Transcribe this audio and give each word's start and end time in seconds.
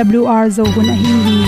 awr 0.00 0.50
zo 0.56 0.64
gun 0.74 0.88
a 0.90 0.94
hin 1.00 1.18
hi 1.26 1.38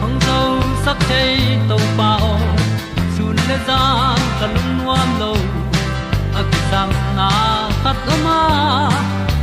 hong 0.00 0.16
zo 0.26 0.38
sak 0.84 0.98
chei 1.08 1.58
to 1.68 1.78
pa 1.98 2.10
o 2.30 2.32
sun 3.16 3.36
le 3.48 3.56
za 3.68 3.80
ta 4.40 4.46
lung 4.54 4.70
nuam 4.78 5.10
lo 5.22 5.32
a 6.40 6.42
ki 6.50 6.60
sam 6.70 6.90
na 7.18 7.30
khat 7.82 7.98
o 8.14 8.20
ma 8.26 8.40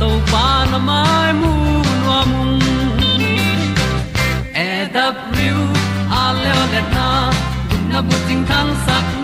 to 0.00 0.08
pa 0.32 0.46
na 0.72 0.78
mai 0.88 1.30
mu 1.40 1.52
nuam 2.04 2.30
AWR 4.64 5.60
a 6.22 6.24
le 6.42 6.54
le 6.72 6.82
na 6.96 7.08
gun 7.68 7.82
na 7.92 8.00
bu 8.08 8.16
tin 8.26 8.40
kan 8.52 8.68
sak 8.86 9.23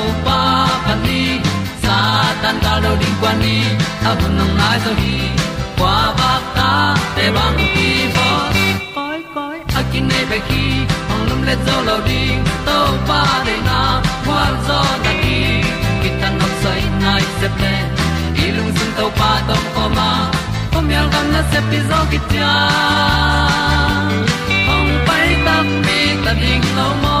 tan 2.51 2.59
ga 2.63 2.73
lo 2.83 2.91
ding 3.01 3.17
kwan 3.21 3.35
ni 3.43 3.55
a 4.09 4.11
bu 4.19 4.27
nang 4.37 4.53
mai 4.59 4.77
zo 4.83 4.91
ba 6.19 6.31
ta 6.55 6.95
để 7.17 7.31
băng 7.35 7.57
đi 7.57 7.89
bo 8.15 8.29
koi 8.95 9.19
koi 9.35 9.57
a 9.79 9.81
kin 9.91 10.03
nei 10.11 10.25
pe 10.31 10.39
ki 10.49 10.63
lum 11.27 11.41
le 11.47 11.55
zo 11.65 11.75
lo 11.87 11.97
ding 12.07 12.43
pa 13.07 13.21
na 13.67 13.79
qua 14.25 14.43
zo 14.67 14.79
na 15.03 15.11
đi. 15.23 15.39
Ki 16.01 16.09
tan 16.21 16.33
nok 16.39 16.53
sai 16.63 16.81
nai 17.03 17.23
se 17.39 17.47
ple 17.57 17.73
sun 18.77 18.91
to 18.97 19.05
pa 19.19 19.31
tom 19.47 19.63
ko 19.75 19.85
ma. 19.97 20.11
Pom 20.71 20.85
yal 20.95 21.07
gam 21.13 21.25
na 21.33 21.41
se 21.51 21.59
pi 21.69 21.79
zo 21.89 21.99
ki 22.11 22.19
tia 22.29 22.53
ta 25.45 25.55
mi 25.85 25.99
ta 26.25 26.31
ding 26.41 26.65
lo 26.77 27.20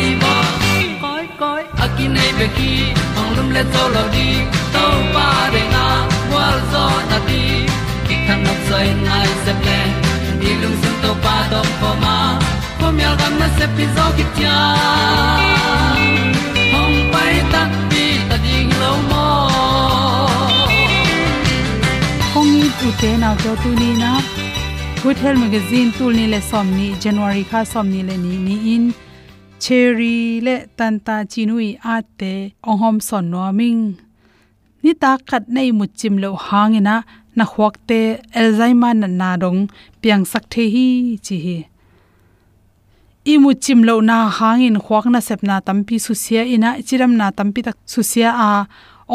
nei 2.15 2.31
pe 2.39 2.47
ki 2.57 2.71
ong 3.19 3.31
lum 3.37 3.49
le 3.55 3.63
to 3.73 3.83
lo 3.95 4.03
di 4.15 4.27
to 4.73 4.85
pa 5.15 5.27
de 5.53 5.61
na 5.73 5.85
wa 6.33 6.45
zo 6.71 6.85
na 7.09 7.17
di 7.27 7.43
ki 8.07 8.15
kan 8.27 8.39
nok 8.45 8.59
sai 8.69 8.87
nai 9.05 9.29
se 9.43 9.53
ple 9.61 9.79
ni 10.41 10.51
lung 10.61 10.77
sun 10.81 10.95
to 11.03 11.11
pa 11.25 11.35
do 11.51 11.61
po 11.81 11.91
ma. 12.03 12.17
Po 12.79 12.87
mi 12.97 13.03
al 13.09 13.15
gam 13.21 13.33
na 13.41 13.47
se 13.57 13.65
pi 13.75 13.85
zo 13.95 14.05
ki 14.17 14.25
tia 14.35 14.57
hong 16.73 16.97
pai 17.13 17.35
ta 17.53 17.61
pi 17.89 18.05
ta 18.29 18.37
ding 18.45 18.71
lo 18.81 18.91
mo 19.09 19.25
kong 22.33 22.51
ni 22.55 22.67
tu 22.79 22.87
te 23.01 23.11
na 23.23 23.29
jo 23.43 23.51
tu 23.63 23.69
ni 23.81 23.91
na 24.03 24.11
good 25.03 25.17
health 25.23 25.39
magazine 25.43 25.89
tul 25.97 26.11
ni 26.19 26.25
le 26.33 26.39
som 26.49 26.67
ni, 26.77 26.87
january 27.03 27.43
kha 27.51 27.61
som 27.73 27.85
ni 27.93 28.01
le 28.09 28.15
ni 28.25 28.33
ni 28.47 28.57
in 28.75 28.83
cherry 29.63 30.41
le 30.45 30.55
tanta 30.77 31.15
chinui 31.31 31.69
ate 31.95 32.33
ohom 32.71 32.97
son 33.07 33.25
noming 33.33 33.83
ni 34.83 34.91
ta 35.01 35.11
khat 35.27 35.43
nei 35.55 35.69
mu 35.77 35.85
chim 35.99 36.15
lo 36.23 36.29
hangina 36.47 36.95
na 37.37 37.43
khwak 37.51 37.75
alzheimer 38.39 38.93
na 39.01 39.07
na 39.07 39.29
dong 39.41 39.59
piang 40.01 40.25
sak 40.31 40.43
the 40.53 40.63
hi 40.73 40.87
chi 41.25 41.37
hi. 41.45 41.57
I 43.31 43.37
mu 43.43 43.51
chim 43.63 43.79
lo 43.87 44.01
na 44.09 44.17
hangin 44.37 44.77
khwak 44.85 45.05
na 45.13 45.19
sep 45.27 45.41
na 45.43 45.55
tampi 45.67 45.95
su 46.05 46.13
sia 46.23 46.43
ina, 46.55 46.69
chiram 46.87 47.13
na 47.19 47.25
tampi 47.37 47.61
tak 47.67 47.77
su 47.85 48.01
sia 48.11 48.29
a. 48.49 48.51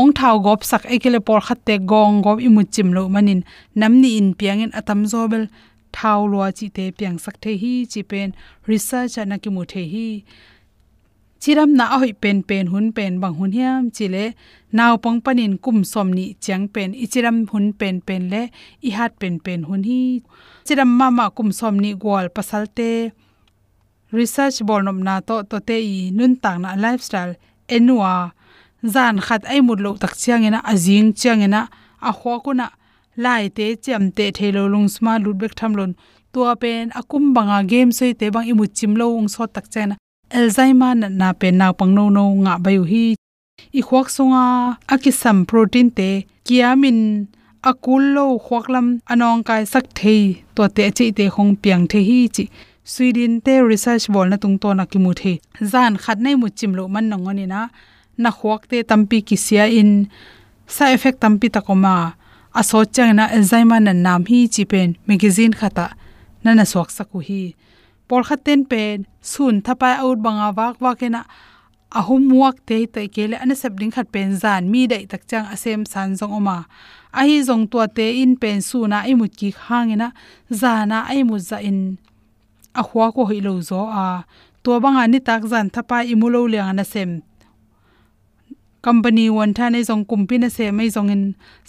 Ong 0.01 0.13
thau 0.19 0.37
gop 0.45 0.61
sak 0.71 0.83
ekele 0.95 1.21
por 1.27 1.41
khatte 1.47 1.75
gong 1.91 2.23
gop 2.25 2.39
i 2.47 2.49
mu 2.57 2.63
chim 2.75 2.89
lo 2.97 3.03
manin 3.15 3.41
namni 3.81 4.11
in 4.21 4.29
piangin 4.39 4.71
atam 4.79 5.01
zobel 5.13 5.43
thau 5.97 6.21
lua 6.33 6.49
chi 6.59 6.67
te 6.77 6.85
piang 6.99 7.17
sak 7.25 7.37
the 7.43 7.53
hi 7.63 7.75
chi 7.93 8.01
pen 8.11 8.29
research 8.71 9.17
na 9.31 9.37
ki 9.43 9.51
mu 9.57 9.63
the 9.73 9.83
hi 9.93 10.09
chiram 11.47 11.71
na 11.79 11.85
hoi 11.99 12.13
pen 12.23 12.43
pen, 12.43 12.67
hun, 12.73 12.87
pen 12.97 13.21
bang 13.23 13.35
hun 13.39 13.53
hiam, 13.57 13.83
chile 13.97 14.25
naw 14.73 14.97
pang 15.05 15.21
panin 15.25 15.55
kum 15.65 15.79
som 15.93 16.09
ni 16.17 16.25
chang 16.45 16.67
pen 16.75 16.91
ichiram 17.05 17.37
hun, 17.53 17.67
pen 17.81 18.01
pen 18.07 18.23
le 18.33 18.43
i 18.87 18.91
hat 18.97 19.13
pen 19.21 19.35
pen, 19.45 19.61
hun 19.69 19.83
hi. 19.89 20.01
Chiram 20.67 20.91
ma 20.99 21.07
ma 21.19 21.31
kum 21.37 21.53
som 21.59 21.75
ni 21.79 21.91
gwal 22.03 22.27
pasalte. 22.37 22.91
Research 24.19 24.59
bornom 24.69 24.99
na 25.07 25.21
to 25.29 25.37
to 25.51 25.61
te 25.69 25.77
i 25.97 26.11
nun 26.19 26.35
tang 26.43 26.59
na 26.65 26.71
lifestyle 26.85 27.35
enwa 27.77 28.33
zan 28.95 29.17
khat 29.27 29.43
ai 29.53 29.61
mut 29.67 29.81
lo 29.85 29.91
tak 30.03 30.15
chiang 30.21 30.43
ina 30.49 30.61
azing 30.73 31.09
chiang 31.21 31.43
ina 31.47 31.61
a 32.09 32.11
khwa 32.19 32.35
kuna 32.45 32.67
lai 33.25 33.45
te 33.57 33.67
chem 33.85 34.05
te 34.17 34.25
thelo 34.37 34.63
lung 34.73 34.89
sma 34.95 35.13
lut 35.25 35.37
bek 35.41 35.53
tham 35.59 35.73
lon 35.79 35.93
tua 36.33 36.53
pen 36.63 36.85
akum 37.01 37.25
banga 37.35 37.59
game 37.71 37.93
sei 37.99 38.13
te 38.21 38.27
bang 38.35 38.47
imu 38.53 38.65
chim 38.77 38.93
lo 39.01 39.07
ung 39.19 39.29
so 39.35 39.43
tak 39.55 39.67
chen 39.75 39.91
alzheimer 40.31 40.95
na 40.95 41.09
na 41.09 41.29
pen 41.33 41.55
na 41.59 41.73
pang 41.73 41.95
no 41.95 42.05
no 42.11 42.25
nga 42.45 42.59
bayu 42.59 42.83
hi. 42.93 43.15
I 43.79 43.81
khwak 43.87 44.09
sunga 44.17 44.45
akisam 44.95 45.39
protein 45.49 45.89
te 45.99 46.27
kiamin 46.47 47.01
akul 47.71 48.03
lo 48.17 48.25
khwaklam 48.45 48.87
anong 49.13 49.43
kai 49.49 49.63
sak 49.73 49.87
thei. 49.99 50.23
To 50.55 50.63
te 50.77 50.91
chi 50.97 51.07
te 51.19 51.25
khong 51.35 51.53
piang 51.63 51.85
the 51.91 52.01
hi 52.09 52.19
chi. 52.37 52.45
Sweden 52.93 53.41
te 53.45 53.55
research 53.71 54.07
bol 54.15 54.29
na 54.31 54.37
tung 54.43 54.59
to 54.63 54.69
na 54.75 54.85
ki 54.91 54.99
mu 55.05 55.13
the. 55.21 55.33
Zan 55.73 55.95
khat 56.03 56.19
nei 56.25 56.35
mu 56.41 56.49
chim 56.59 56.73
lo 56.79 56.83
man 56.95 57.09
nong 57.11 57.29
ani 57.31 57.47
na. 57.53 57.61
Na 58.23 58.31
khwak 58.39 58.63
te 58.71 58.83
tampi 58.91 59.19
ki 59.29 59.37
sia 59.45 59.65
in. 59.81 59.91
Sa 60.75 60.85
effect 60.95 61.19
tampi 61.23 61.47
takoma 61.55 61.95
aso 62.57 62.89
chang 62.89 63.13
na 63.17 63.25
alzheimer 63.37 63.81
na 63.85 63.93
nam 63.93 64.25
hi 64.29 64.49
chi 64.55 64.65
pen 64.65 64.97
magazine 65.07 65.53
khata. 65.61 65.87
Nana 66.45 66.65
sok 66.73 66.89
saku 66.97 67.19
hi. 67.29 67.43
Por 68.09 68.23
khaten 68.29 68.61
pen, 68.71 69.07
sun 69.21 69.61
thapai 69.67 69.95
out 70.05 70.19
banga 70.25 70.49
wak 70.57 70.77
wakena 70.85 71.21
ahum 71.99 72.23
muak 72.31 72.57
te 72.69 72.79
te 72.95 73.03
kele 73.15 73.37
an 73.43 73.53
sabding 73.63 73.93
khat 73.93 74.09
pen 74.15 74.31
zan 74.43 74.63
mi 74.73 74.87
dai 74.93 75.05
tak 75.11 75.23
chang 75.31 75.47
asem 75.55 75.85
san 75.93 76.17
jong 76.19 76.33
oma. 76.39 76.59
A 77.19 77.21
hi 77.29 77.37
jong 77.49 77.65
to 77.71 77.79
te 77.97 78.07
in 78.23 78.33
pen 78.43 78.59
su 78.69 78.79
na 78.93 78.99
i 79.11 79.13
mut 79.21 79.33
ki 79.39 79.49
hangena 79.67 80.09
zana 80.61 80.99
ai 81.13 81.23
mu 81.29 81.37
za 81.49 81.59
in. 81.71 81.99
A 82.81 82.83
khwa 82.89 83.13
ko 83.15 83.23
hi 83.31 83.39
lo 83.47 83.61
zo 83.69 83.81
a. 84.05 84.25
To 84.63 84.81
banga 84.81 85.05
ni 85.13 85.21
tak 85.29 85.43
zan 85.53 85.69
thapa 85.75 85.99
i 86.13 86.15
mu 86.21 86.27
lo 86.35 86.41
le 86.53 86.59
ana 86.71 86.85
sem 86.93 87.11
company 88.87 89.25
wan 89.37 89.51
tha 89.57 89.67
nei 89.75 89.85
jong 89.89 90.05
kumpi 90.11 90.37
na 90.43 90.49
se 90.57 90.65
mai 90.79 90.89
jong 90.95 91.11
in 91.15 91.25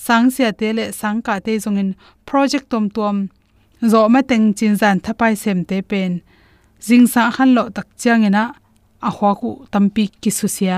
sang 0.06 0.28
sia 0.36 0.50
te 0.60 0.68
le, 0.78 0.86
sang 1.00 1.20
ka 1.26 1.34
te 1.46 1.54
jong 1.64 1.80
in 1.82 1.90
project 2.30 2.68
tom 2.72 2.86
tom 2.98 3.18
zo 3.82 4.10
ma 4.10 4.22
teng 4.30 4.54
chin 4.58 4.76
zan 4.82 4.98
thapai 5.06 5.34
sem 5.44 5.60
te 5.70 5.82
pen. 5.82 6.22
Jing 6.88 7.08
sa 7.14 7.22
khan 7.36 7.54
lo 7.58 7.64
tak 7.70 7.88
chang 8.02 8.26
ina, 8.30 8.44
a 9.08 9.10
hwa 9.16 9.32
ku 9.40 9.50
tampi 9.72 10.04
ki 10.22 10.32
su 10.38 10.48
sia. 10.48 10.78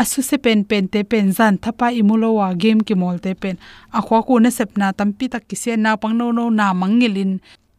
A 0.00 0.02
su 0.04 0.20
se 0.22 0.36
pen 0.44 0.64
pen 0.68 0.88
te 0.92 1.00
pen, 1.10 1.32
zan 1.32 1.54
thapa 1.58 1.86
imulo 2.00 2.28
wa 2.38 2.48
game 2.62 2.82
ki 2.86 2.94
mol 2.94 3.18
te 3.24 3.34
pen. 3.42 3.56
A 3.92 4.00
hwa 4.06 4.18
ku 4.26 4.38
na 4.40 4.50
sep 4.50 4.70
na 4.78 4.92
tampi 4.98 5.26
tak 5.32 5.48
ki 5.48 5.56
se 5.62 5.72
na 5.76 5.96
pang 5.96 6.14
no 6.18 6.26
no 6.32 6.44
na 6.50 6.74
mangilin 6.80 7.32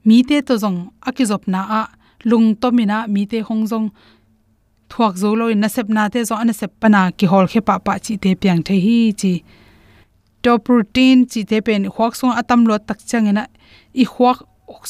mi 0.07 0.23
te 0.23 0.41
to 0.47 0.53
jong 0.63 0.79
a 1.07 1.11
ki 1.11 1.23
akizop 1.23 1.43
na 1.47 1.59
a 1.79 1.81
lung 2.29 2.55
to 2.61 2.71
mina 2.71 2.97
mi 3.07 3.25
te 3.31 3.39
hong 3.47 3.63
jong 3.71 3.87
thuak 4.89 5.13
zo 5.21 5.29
lo 5.39 5.47
in 5.53 5.59
na 5.59 5.67
sep 5.67 5.87
na 5.89 6.09
te 6.09 6.23
zo 6.29 6.35
an 6.35 6.53
sep 6.53 6.71
pana 6.81 7.01
ki 7.17 7.25
hol 7.31 7.45
khe 7.51 7.61
pa 7.67 7.75
pa 7.85 7.93
chi 8.05 8.13
te 8.23 8.35
piang 8.41 8.61
the 8.67 8.75
hi 8.85 8.97
chi. 9.21 9.33
To 10.43 10.51
protein 10.65 11.25
chi 11.31 11.41
te 11.49 11.57
pen 11.61 11.83
tắc 11.95 12.13
song 12.19 12.33
atam 12.41 12.61
lo 12.69 12.75
tak 12.77 12.99
changena 13.09 13.43
i 14.01 14.05
cell 14.13 14.39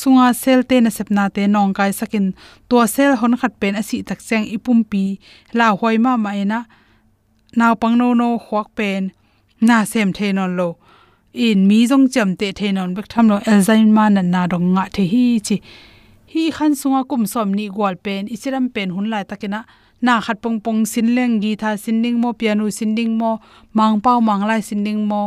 sunga 0.02 0.34
sel 0.44 0.62
te 0.70 0.76
na 0.82 0.90
sepna 0.90 1.24
te 1.36 1.48
nong 1.48 1.74
kai 1.78 1.92
sakin. 2.00 2.26
To 2.70 2.76
sel 2.96 3.16
hon 3.20 3.38
khat 3.42 3.54
pen 3.62 3.76
asi 3.82 3.98
tak 4.04 4.20
chang 4.28 4.46
ipum 4.56 4.80
pi. 4.92 5.04
La 5.58 5.68
hoi 5.80 5.98
ma 5.98 6.18
ma 6.18 6.32
na 6.52 6.60
naw 7.60 7.74
pang 7.82 7.96
no 7.98 8.14
no 8.14 8.28
khwak 8.46 8.68
pen. 8.78 9.12
Na 9.68 9.84
sem 9.92 10.12
the 10.18 10.28
non 10.34 10.52
lo. 10.60 10.70
In 11.34 11.68
mi 11.68 11.80
jong 11.90 12.08
cham 12.14 12.30
te 12.40 12.52
the 12.52 12.72
non 12.72 12.96
bek 12.96 13.08
tham 13.12 13.26
lo. 13.32 13.38
Alzheimer 13.52 14.10
na 14.16 14.22
na 14.22 14.42
dong 14.52 14.68
nga 14.74 14.84
the 14.96 15.04
hi 15.12 15.26
chi. 15.48 15.58
Hi 16.34 16.44
khan 16.56 16.74
sunga 16.80 17.02
kum 17.10 17.24
som 17.26 17.50
ni 17.58 17.66
gwal 17.76 17.96
pen. 18.06 18.28
Ichiram 18.34 18.66
pen 18.74 18.90
hun 18.96 19.10
lai 19.12 19.24
takena 19.24 19.60
na 20.02 20.22
khat 20.22 20.38
pong 20.42 20.60
pong 20.62 20.86
sin 20.86 21.16
leng 21.16 21.42
gi 21.42 21.56
tha 21.62 21.78
sin 21.78 22.02
ding 22.04 22.18
mo, 22.22 22.34
piano 22.40 22.70
sin 22.70 22.96
ding 22.98 23.18
mo, 23.18 23.32
mang 23.74 24.02
pau 24.02 24.20
mang 24.22 24.44
lai 24.50 24.62
sin 24.62 24.84
ding 24.86 25.02
mo. 25.10 25.24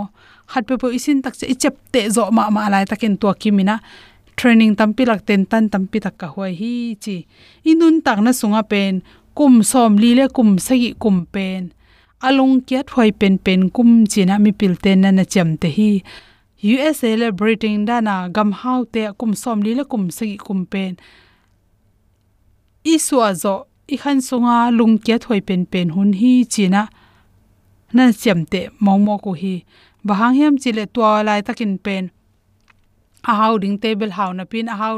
Khat 0.51 0.67
pe 0.67 0.75
po 0.81 0.87
isin 0.91 1.23
tak 1.23 1.35
che 1.39 1.47
ichep 1.47 1.75
te 1.93 2.01
zo 2.15 2.31
ma 2.31 2.51
ma 2.51 2.69
lai 2.73 2.85
takin 2.91 3.15
to 3.21 3.29
kimina 3.41 3.77
training 4.41 4.73
tampi 4.79 5.05
lak 5.05 5.21
ten 5.29 5.45
tan 5.51 5.69
tampi 5.73 5.99
tak 6.01 6.17
ka 6.21 6.27
hoi 6.35 6.53
hi 6.61 6.97
chi. 7.03 7.17
Inun 7.71 8.01
tak 8.07 8.19
na 8.25 8.33
sunga 8.41 8.63
pen, 8.73 9.03
kum 9.39 9.63
som 9.71 9.93
li 10.03 10.11
le 10.19 10.27
kum 10.37 10.59
sagi 10.67 10.91
kum 11.03 11.27
pen. 11.35 11.63
Alung 12.27 12.61
kiat 12.67 12.89
hoi 12.95 13.11
pen 13.21 13.35
pen 13.45 13.61
kum 13.77 13.91
china 14.13 14.35
mi 14.45 14.53
pil 14.53 14.75
ten 14.85 14.99
na 15.03 15.11
na 15.11 15.25
cham 15.33 15.49
te 15.61 15.69
hi. 15.77 15.93
USA 16.63 17.11
le 17.21 17.29
Britain 17.33 17.85
da 17.89 17.97
na 18.01 18.29
gam 18.29 18.51
hau 18.61 18.81
te 18.85 19.03
kum 19.19 19.33
som 19.43 19.59
li 19.67 19.73
le 19.79 19.85
kum 19.85 20.05
sagi 20.17 20.37
kum 20.47 20.61
pen. 20.73 20.93
Iswa 22.85 23.29
zo 23.43 23.70
i 23.95 23.97
khan 24.03 24.19
sunga 24.29 24.57
lung 24.79 24.97
kiat 25.05 25.23
hoi 25.29 25.41
pen 25.49 25.63
pen 25.73 25.89
hun 25.95 26.11
hi 26.21 26.33
china. 26.55 26.83
Na 27.97 28.05
chamte 28.23 28.61
mong 28.85 29.03
mo 29.07 29.15
ko 29.25 29.33
hi. 29.41 29.55
Bahang 30.07 30.35
hiam 30.39 30.55
chile 30.63 30.85
to 30.95 31.01
lai 31.27 31.41
takin 31.47 31.73
pen. 31.85 32.11
A 33.31 33.33
hau 33.41 33.55
ding 33.63 33.79
table 33.83 34.13
hau 34.19 34.31
na 34.33 34.45
pin 34.53 34.69
a 34.69 34.77
hau 34.83 34.97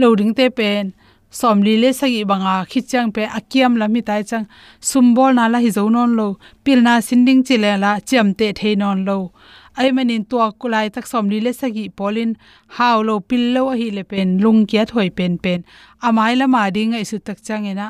loading 0.00 0.34
te 0.38 0.46
pen. 0.58 0.92
Som 1.30 1.62
li 1.66 1.74
le 1.82 1.90
sagi 1.92 2.24
banga 2.30 2.54
khichang 2.70 3.12
pe, 3.14 3.22
akiam 3.38 3.72
la 3.80 3.86
mi 3.88 4.00
tai 4.08 4.22
chang. 4.30 4.46
Sumbol 4.88 5.34
na 5.38 5.44
la 5.52 5.58
hi 5.64 5.70
zo 5.76 5.88
non 5.88 6.14
lo. 6.18 6.28
Pil 6.64 6.82
na 6.82 7.00
sinding 7.08 7.42
chile 7.48 7.72
la 7.84 7.92
chamte 8.08 8.46
the 8.58 8.76
non 8.76 9.04
lo. 9.08 9.32
Ai 9.78 9.90
manin 9.96 10.24
to 10.30 10.36
kulai 10.60 10.86
tak 10.94 11.06
som 11.06 11.30
li 11.30 11.40
le 11.40 11.52
sagi 11.60 11.88
polin. 11.88 12.36
Hau 12.76 13.02
lo 13.02 13.20
pil 13.20 13.54
lo 13.54 13.70
hi 13.70 13.88
le 13.96 14.02
pen 14.10 14.28
lung 14.42 14.60
kya 14.66 14.82
thoi 14.90 15.08
pen 15.18 15.38
pen. 15.44 15.64
Amai 16.02 16.34
la 16.40 16.46
ma 16.46 16.68
ding 16.76 16.92
ai 16.94 17.04
su 17.10 17.18
tak 17.18 17.38
chang 17.46 17.66
ena 17.72 17.88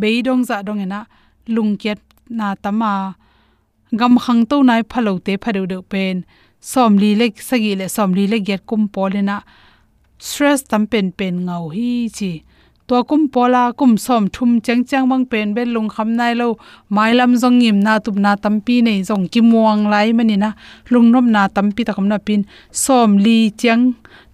beidong 0.00 0.44
za 0.48 0.62
dong 0.66 0.80
ena, 0.84 1.00
lungket 1.54 2.00
na 2.28 2.54
tama, 2.54 3.14
gam 3.98 4.14
khang 4.18 4.42
to 4.50 4.62
nai 4.62 4.82
phalo 4.82 5.18
te 5.26 5.36
phadu 5.42 5.66
de 5.72 5.78
pen, 5.82 6.24
som 6.60 6.96
li 7.02 7.10
le 7.20 7.26
sagi 7.48 7.72
le 7.80 7.86
som 7.88 8.14
li 8.14 8.24
le 8.32 8.38
get 8.38 8.62
kum 8.68 8.88
polena 8.94 9.36
stress 10.18 10.62
tam 10.70 10.86
pen 10.86 11.06
pen 11.18 11.34
ngau 11.46 11.64
hi 11.74 12.08
chi. 12.16 12.32
To 12.88 13.04
kum 13.08 13.22
pola 13.34 13.72
kum 13.78 13.96
som 13.96 14.28
thum 14.34 14.60
chang 14.60 14.84
chang 14.84 15.08
bang 15.10 15.24
pen 15.32 15.54
ben 15.54 15.68
lung 15.74 15.88
kham 15.94 16.08
nai 16.18 16.34
lo, 16.40 16.48
mai 16.94 17.12
lam 17.18 17.32
zong 17.42 17.58
ngim 17.58 17.78
na 17.86 17.98
tup 18.04 18.16
na 18.24 18.36
tam 18.36 18.60
pi 18.60 18.74
nei 18.86 19.02
zong 19.08 19.24
ki 19.32 19.40
muang 19.40 19.82
lai 19.92 20.12
mani 20.12 20.36
na 20.36 20.50
lung 20.92 21.08
nom 21.12 21.26
na 21.34 21.42
tam 21.54 21.72
pi 21.74 21.82
ta 21.84 21.92
kham 21.96 22.08
na 22.08 22.18
pin. 22.26 22.42
Som 22.84 23.16
li 23.24 23.38
chang 23.60 23.84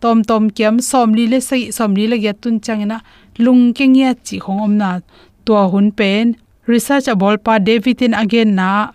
tom 0.00 0.18
tom 0.28 0.44
kiam, 0.56 0.74
som 0.90 1.08
li 1.16 1.24
le 1.32 1.38
sai 1.48 1.62
som 1.76 1.94
li 1.98 2.04
le 2.10 2.16
get 2.24 2.36
tun 2.42 2.56
chang 2.60 2.82
na 2.88 2.98
lung 3.44 3.72
keng 3.76 3.94
ya 4.00 4.10
chi 4.26 4.36
khong 4.44 4.60
om 4.66 4.74
na 4.80 5.00
tua 5.48 5.64
hun 5.72 5.88
pen, 5.98 6.36
research 6.72 7.08
abol 7.12 7.36
pa 7.44 7.56
david 7.68 8.02
in 8.06 8.14
again 8.22 8.50
na. 8.60 8.92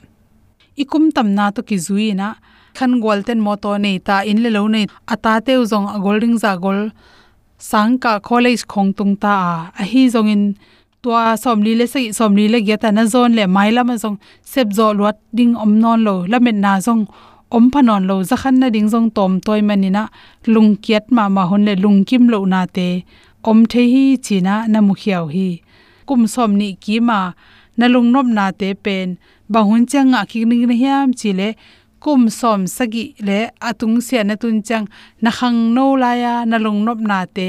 Ikum 0.78 1.10
tam 1.16 1.34
na 1.38 1.50
to 1.56 1.62
ki 1.70 1.78
zui 1.86 2.10
na. 2.20 2.28
Khan 2.78 3.02
golten 3.04 3.40
moto 3.48 3.74
nei 3.86 3.98
ta 4.08 4.22
in 4.32 4.44
le 4.44 4.50
lo 4.56 4.62
nei. 4.74 4.86
Ata 5.14 5.34
te 5.46 5.54
zong 5.72 5.88
a 5.96 5.98
golding 6.06 6.38
za 6.44 6.52
gol 6.64 6.80
sangka 7.70 8.14
college 8.30 8.64
khong 8.72 8.94
tung 8.98 9.16
ta 9.24 9.34
a. 9.50 9.84
Hi 9.92 10.04
zong 10.14 10.30
in 10.36 10.44
tua 11.02 11.24
somli 11.44 11.74
le 11.80 11.86
sai 11.94 12.06
somli 12.20 12.46
le 12.54 12.60
geta 12.68 12.90
na 12.92 13.04
zon 13.14 13.32
le 13.38 13.44
maila 13.56 13.82
ma 13.90 13.96
zong. 14.04 14.18
Sep 14.52 14.68
zo 14.78 14.94
lot 15.00 15.18
ding 15.38 15.54
om 15.64 15.72
non 15.82 16.00
lo, 16.08 16.16
la 16.32 16.38
men 16.46 16.62
na 16.62 16.74
zong. 16.88 17.04
Om 17.58 17.66
phanon 17.74 18.04
lo, 18.10 18.16
za 18.30 18.36
khan 18.42 18.56
na 18.62 18.68
ding 18.76 18.90
zong 18.94 19.10
tom 19.16 19.32
toy 19.46 19.62
manina 19.70 20.04
lung 20.54 20.72
kiat 20.84 21.06
ma 21.16 21.24
ma 21.36 21.44
hun 21.50 21.66
le 21.68 21.74
lung 21.84 22.00
kim 22.10 22.24
lo 22.34 22.40
na 22.54 22.62
te. 22.76 22.88
Om 23.50 23.60
the 23.72 23.82
hi 23.94 24.06
china 24.26 24.54
na 24.72 24.80
mu 24.88 24.94
khiaw 25.02 25.26
hi 25.36 25.50
kum 26.08 26.28
som 26.34 26.52
ni 26.60 26.70
ki 26.84 27.00
ma 27.08 27.20
na 27.78 27.86
lung 27.94 28.10
nop 28.14 28.28
na 28.38 28.46
te 28.52 28.70
pen. 28.86 29.18
Ba 29.52 29.60
hun 29.68 29.84
changa 29.92 30.22
ki 30.30 30.40
ning 30.50 30.66
na 30.70 30.76
hiam 30.82 31.10
chile 31.20 31.50
kum 32.04 32.30
som 32.30 32.62
sagi 32.68 33.04
le 33.28 33.40
atung 33.70 33.98
sia 34.06 34.22
na 34.30 34.36
tun 34.42 34.58
chang 34.68 34.86
na 35.24 35.32
khang 35.38 35.60
no 35.76 35.86
la 36.04 36.12
ya 36.24 36.34
na 36.50 36.58
long 36.66 36.80
nop 36.88 37.00
na 37.10 37.20
te 37.38 37.48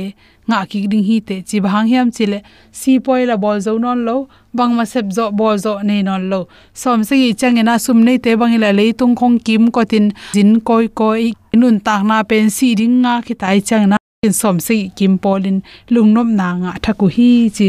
nga 0.49 0.59
ki 0.71 0.79
ding 0.93 1.05
hi 1.09 1.17
te 1.29 1.37
chi 1.49 1.59
bhang 1.65 1.89
hiam 1.91 2.09
chile 2.17 2.39
si 2.81 2.93
poi 3.05 3.23
la 3.31 3.37
bol 3.45 3.59
zo 3.67 3.73
non 3.85 3.99
lo, 4.07 4.17
bang 4.57 4.73
ma 4.79 4.85
sep 4.93 5.07
zo 5.17 5.25
bol 5.39 5.57
zo 5.65 5.73
nei 5.89 6.03
non 6.09 6.23
lo. 6.31 6.41
Som 6.83 6.99
sagi 7.09 7.29
chang 7.41 7.59
na 7.69 7.75
sum 7.85 7.99
nei 8.07 8.19
te 8.25 8.31
bang 8.41 8.55
la 8.65 8.71
le 8.79 8.87
tung 9.01 9.15
khong 9.21 9.37
kim 9.47 9.63
ko 9.75 9.83
tin 9.93 10.07
jin 10.37 10.51
koi 10.69 10.87
koi 11.01 11.33
nun 11.61 11.77
tak 11.87 12.03
na 12.09 12.17
pen 12.31 12.47
si 12.57 12.69
ding 12.81 12.97
nga 13.03 13.15
ki 13.27 13.35
tai 13.43 13.59
chang 13.69 13.87
na. 13.91 13.97
Som 14.41 14.57
sagi 14.67 14.85
kim 14.99 15.15
polin 15.23 15.59
lung 15.95 16.11
nop 16.17 16.29
na 16.41 16.49
nga 16.63 16.71
thaku 16.85 17.07
hi 17.17 17.31
chi 17.57 17.69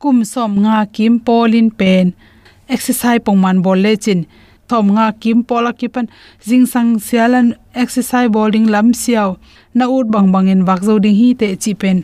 kum 0.00 0.24
som 0.32 0.52
nga 0.64 0.76
kim 0.96 1.14
polin 1.26 1.68
pen. 1.78 2.06
Exercise 2.74 3.20
pongman 3.26 3.58
bol 3.64 3.78
le 3.84 3.92
chin 4.04 4.20
thom 4.70 4.86
nga 4.96 5.06
kim 5.22 5.38
pola 5.48 5.72
kipan. 5.80 6.06
Jing 6.46 6.66
sang 6.72 6.90
sialan 7.06 7.48
exercise 7.82 8.30
bowling 8.34 8.66
lam 8.74 8.88
siaw 9.02 9.30
na 9.78 9.84
ut 9.96 10.06
bang 10.14 10.28
bang 10.34 10.48
in 10.52 10.62
wak 10.68 10.80
zo 10.86 10.94
ding 11.04 11.18
hi 11.20 11.28
te 11.40 11.46
chi 11.62 11.72
pen. 11.82 11.98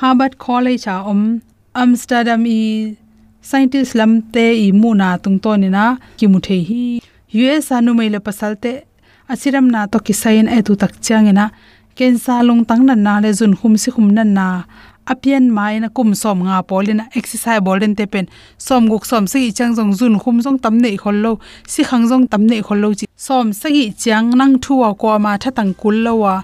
Harvard 0.00 0.34
college 0.46 0.86
a 0.94 0.96
om. 1.12 1.22
Amsterdam 1.82 2.42
i 2.46 2.60
scientist 3.48 3.92
lam 3.98 4.12
te 4.34 4.46
i 4.66 4.68
mu 4.80 4.90
na 5.00 5.08
tung 5.22 5.38
to 5.44 5.52
ni 5.62 5.68
na 5.76 5.84
ki 6.18 6.26
mu 6.32 6.38
the 6.46 6.56
hi. 6.68 6.84
Us 7.34 7.66
anu 7.76 7.90
mai 7.98 8.08
le 8.14 8.20
pasal 8.26 8.52
te 8.62 8.72
achiram 9.32 9.66
na 9.74 9.80
to 9.92 9.98
ki 10.06 10.14
sain 10.22 10.46
e 10.56 10.58
tu 10.66 10.72
tak 10.82 10.92
chang 11.06 11.26
ina. 11.32 11.46
Ken 11.98 12.14
sa 12.24 12.34
lung 12.46 12.62
tang 12.68 12.82
na 12.88 12.94
na 13.06 13.12
le 13.24 13.30
jun 13.38 13.52
khum 13.58 13.74
si 13.82 13.88
khum 13.94 14.08
na 14.16 14.22
na 14.36 14.46
apian 15.12 15.50
mai 15.56 15.78
na 15.80 15.88
kum 15.96 16.14
som 16.14 16.38
nga 16.46 16.62
polin 16.62 17.00
exercise 17.18 17.60
bolen 17.66 17.94
te 17.98 18.06
pen. 18.06 18.26
Som 18.58 18.88
guk 18.88 19.04
som 19.10 19.26
si 19.26 19.52
chang 19.52 19.74
jong 19.76 19.92
jun 19.98 20.18
khum 20.22 20.40
jong 20.44 20.58
tam 20.64 20.78
nei 20.84 20.96
khol 21.02 21.16
lo. 21.24 21.32
Si 21.66 21.84
khang 21.88 22.04
jong 22.10 22.24
tam 22.30 22.42
nei 22.50 22.60
khol 22.66 22.78
lo 22.84 22.88
chi. 22.98 23.06
Som 23.16 23.52
sagi 23.60 23.84
chang 24.04 24.30
nang 24.40 24.54
thuwa 24.64 24.88
ko 25.00 25.18
ma 25.18 25.36
tha 25.42 25.50
tang 25.50 25.72
kul 25.80 25.96
lo 26.06 26.14
wa. 26.22 26.34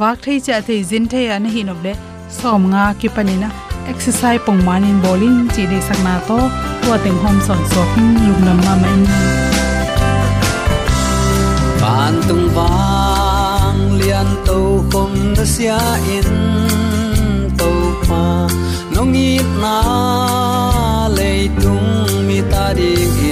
Wak 0.00 0.16
thei 0.24 0.38
cha 0.46 0.60
thei 0.66 0.80
jin 0.90 1.04
thei 1.12 1.26
an 1.36 1.44
hi 1.52 1.62
noble 1.68 1.92
som 2.38 2.60
nga 2.70 2.84
ki 3.00 3.08
panina 3.14 3.48
exercise 3.92 4.40
pong 4.46 4.60
manin 4.68 4.98
bolin 5.04 5.36
chi 5.54 5.62
de 5.70 5.78
sakna 5.88 6.14
to. 6.28 6.38
Tua 6.82 6.96
teng 7.04 7.18
hom 7.22 7.36
son 7.46 7.60
so 7.72 7.82
lum 8.26 8.38
nam 8.46 8.58
ma 8.66 8.74
mai 8.82 8.96
Ban 11.80 12.14
tung 12.28 12.46
wang 12.56 13.80
lian 13.98 14.28
to 14.46 14.58
khom 14.90 15.12
na 15.36 15.44
sia 15.54 15.78
in 16.16 16.37
nong 18.98 19.14
i 19.14 19.38
na 19.62 19.74
le 21.16 21.32
tung 21.62 22.26
mi 22.26 22.38
ta 22.50 22.64
ding 22.78 23.27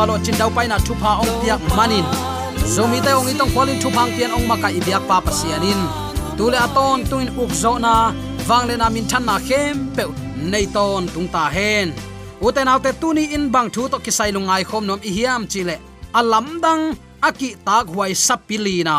na 0.00 0.06
wa 0.06 0.16
lo 0.16 0.24
chin 0.24 0.36
dau 0.38 0.50
pai 0.56 0.66
na 0.68 0.78
thu 0.86 0.94
pha 1.02 1.20
ong 1.20 1.34
tiak 1.44 1.60
manin. 1.76 2.04
Zomi 2.74 2.98
te 3.04 3.12
ong 3.12 3.28
itong 3.32 3.52
polin 3.54 3.76
thu 3.82 3.88
phang 3.96 4.10
tian 4.16 4.32
ong 4.32 4.46
maka 4.48 4.68
i 4.72 4.80
biak 4.80 5.04
pa 5.08 5.20
pa 5.20 5.32
sianin. 5.38 5.80
Tule 6.36 6.56
aton 6.56 7.04
tuin 7.10 7.28
uk 7.36 7.52
zo 7.52 7.76
na 7.78 8.12
wangle 8.48 8.74
na 8.80 8.88
min 8.88 9.04
than 9.10 9.22
na 9.28 9.36
khem 9.38 9.76
pe 9.96 10.04
nei 10.52 10.66
ton 10.72 11.04
tung 11.12 11.28
ta 11.28 11.44
hen. 11.56 11.92
Uten 12.40 12.68
autte 12.72 12.90
tuni 13.00 13.24
in 13.36 13.52
bang 13.52 13.68
thu 13.74 13.82
to 13.92 13.98
kisai 14.04 14.30
lungai 14.32 14.64
khom 14.64 14.84
nom 14.88 15.00
i 15.08 15.10
hiam 15.16 15.42
chile 15.52 15.76
alam 16.18 16.46
dang 16.64 16.82
aki 17.28 17.48
tak 17.66 17.86
huai 17.92 18.12
sapilina 18.26 18.96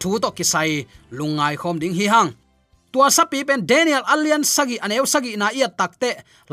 thu 0.00 0.10
to 0.22 0.30
kisai 0.38 0.86
lungai 1.18 1.54
khom 1.60 1.76
ding 1.82 1.94
hi 1.98 2.06
hang. 2.14 2.30
Tua 2.92 3.10
sapi 3.16 3.42
pen 3.48 3.66
daniel 3.70 4.04
alian 4.12 4.42
sagi 4.54 4.76
aneu 4.84 5.06
sagi 5.12 5.32
na 5.40 5.46
ia 5.58 5.68
takte 5.78 6.10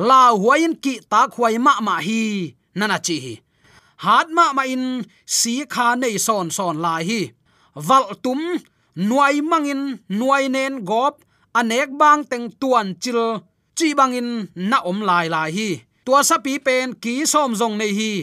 la 0.08 0.22
huain 0.42 0.74
ki 0.84 0.94
tak 1.12 1.30
huai 1.38 1.56
ma 1.66 1.74
ma 1.88 1.96
hi. 2.08 2.22
Nana 2.80 2.98
chi 3.06 3.18
hi 3.26 3.34
hat 4.04 4.28
ma 4.36 4.46
ma 4.58 4.64
in 4.74 4.86
si 5.26 5.54
kha 5.74 5.88
nei 6.02 6.18
son 6.26 6.48
son 6.58 6.76
lai 6.86 7.02
hi. 7.10 7.22
Val 7.88 8.06
tum 8.24 8.42
nuai 9.10 9.36
mangin 9.52 9.82
nuai 10.20 10.46
nen 10.56 10.74
gop 10.90 11.16
anek 11.60 11.90
bang 12.00 12.22
teng 12.32 12.48
tuan 12.62 12.88
chil, 13.02 13.22
chi 13.78 13.88
bangin 14.00 14.30
na 14.70 14.78
om 14.90 15.00
lai 15.10 15.26
lai 15.36 15.50
hi. 15.58 15.70
Tua 16.06 16.20
sapi 16.30 16.54
pen 16.66 16.88
ki 17.04 17.14
som 17.34 17.52
jong 17.60 17.76
nei 17.80 17.94
hi. 18.00 18.14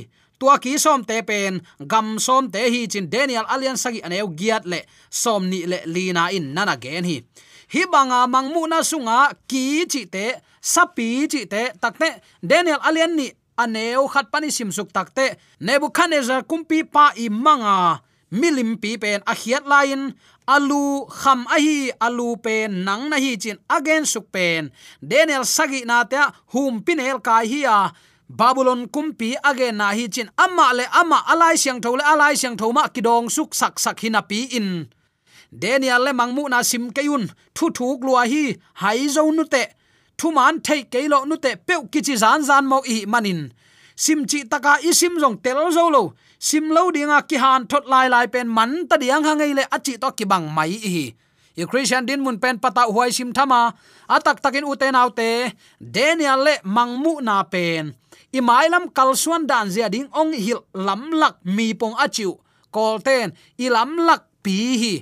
Tua 0.40 0.54
ki 0.64 0.72
som 0.84 1.00
te 1.04 1.18
pen, 1.28 1.60
gam 1.90 2.18
som 2.26 2.44
te 2.52 2.62
hi 2.72 2.80
chin 2.92 3.06
daniel 3.12 3.46
alian 3.54 3.76
sagi 3.82 4.00
aneu 4.06 4.28
giat 4.38 4.64
le, 4.72 4.80
som 5.22 5.42
ni 5.50 5.60
le 5.70 5.78
lina 5.94 6.28
in 6.37 6.46
nana 6.54 6.76
gen 6.82 7.04
hi. 7.04 7.16
Hi 7.72 7.82
banga 7.92 8.20
mangmu 8.34 8.62
na 8.68 8.78
sunga 8.90 9.18
ki 9.50 9.64
chi 9.92 10.02
te 10.14 10.26
sapi 10.72 11.28
chi 11.32 11.44
te 11.52 11.62
takte 11.82 12.08
daniel 12.50 12.80
alian 12.88 13.12
ni 13.16 13.26
aneu 13.62 14.08
khat 14.12 14.26
pani 14.32 14.50
sim 14.50 14.70
suk 14.72 14.88
takte 14.96 15.36
nebuchadnezzar 15.60 16.42
kumpi 16.50 16.80
pa 16.94 17.12
i 17.16 17.28
manga, 17.28 18.00
milim 18.32 18.80
pi 18.82 18.96
pen 19.02 19.20
a 19.26 19.34
khiat 19.40 19.64
lain, 19.72 20.02
alu 20.48 21.06
kham 21.20 21.40
a 21.56 21.58
hi, 21.64 21.92
alu 22.06 22.36
pen 22.44 22.84
nang 22.86 23.04
na 23.10 23.16
hi 23.24 23.36
chin 23.42 23.58
again 23.76 24.04
suk 24.12 24.26
pen. 24.34 24.70
Daniel 25.10 25.44
sagi 25.44 25.84
na 25.84 26.04
ta 26.04 26.22
hum 26.52 26.82
pinel 26.86 27.18
kai 27.26 27.44
hi 27.52 27.60
a, 27.78 27.92
babylon 28.28 28.88
kumpi 28.94 29.34
again 29.50 29.76
na 29.76 29.92
hi 29.96 30.06
chin 30.14 30.30
amma 30.44 30.66
le 30.78 30.84
amma 31.00 31.18
alai 31.32 31.56
siang 31.62 31.80
thole 31.84 32.02
alai 32.12 32.34
siang 32.40 32.56
thoma 32.60 32.88
kidong 32.94 33.28
suk 33.36 33.54
sak 33.60 33.78
sak 33.84 34.00
hina 34.00 34.22
pi 34.22 34.40
in. 34.58 34.88
Daniel 35.52 36.02
le 36.06 36.12
mangmu 36.14 36.48
na 36.48 36.62
sim 36.62 36.90
keun 36.96 37.24
thu 37.54 37.66
thuk 37.76 38.00
lua 38.06 38.22
hi, 38.32 38.44
hai 38.80 39.08
zo 39.14 39.26
nu 39.30 39.44
te 39.44 39.79
thu 40.20 40.28
man 40.36 40.60
thei 40.66 40.80
ke 40.92 41.00
lo 41.12 41.18
nu 41.24 41.36
te 41.44 41.52
pe 41.66 41.74
ki 41.92 42.00
chi 42.06 42.14
zan 42.22 42.40
zan 42.48 42.64
mo 42.70 42.78
i 42.94 42.96
manin. 43.12 43.40
Sim 44.04 44.20
chi 44.30 44.38
taka 44.52 44.72
i 44.88 44.90
sim 45.00 45.14
jong 45.22 45.36
tel 45.44 45.60
zo 45.76 45.84
lo. 45.94 46.02
Sim 46.48 46.64
lo 46.76 46.82
dinga 46.96 47.18
ki 47.28 47.36
han 47.42 47.60
thot 47.70 47.84
lai 47.92 48.06
lai 48.14 48.26
pen 48.34 48.48
man 48.56 48.70
ta 48.88 48.96
diang 49.02 49.24
hangai 49.28 49.52
le 49.58 49.64
achi 49.76 49.94
to 50.02 50.08
ki 50.18 50.24
bang 50.30 50.46
mai 50.56 50.72
hi 50.94 51.06
i 51.60 51.64
christian 51.70 52.06
din 52.08 52.20
mun 52.24 52.36
pen 52.42 52.56
pata 52.62 52.82
huai 52.94 53.10
sim 53.16 53.30
thama. 53.36 53.60
Atak 54.08 54.38
takin 54.44 54.64
uten 54.70 54.94
autte 55.00 55.30
daniel 55.94 56.40
le 56.46 56.54
mangmu 56.76 57.12
na 57.26 57.36
pen. 57.52 57.84
I 58.32 58.40
mailam 58.48 58.84
kalsuan 58.96 59.42
dan 59.50 59.66
zia 59.74 59.88
ding 59.94 60.08
ong 60.20 60.32
hil 60.44 60.60
lam 60.86 61.02
lak 61.20 61.34
mi 61.44 61.66
pong 61.80 61.96
achiu 62.04 62.30
kolten 62.74 63.28
i 63.64 63.66
lam 63.76 63.90
lak 64.08 64.22
pi 64.44 64.56
hi. 64.80 64.94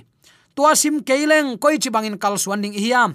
Tua 0.55 0.71
sim 0.81 0.95
keileng 1.07 1.49
koi 1.61 1.75
chi 1.81 1.89
bangin 1.95 2.17
kalsuan 2.23 2.61
ding 2.63 2.75
hiam 2.83 3.11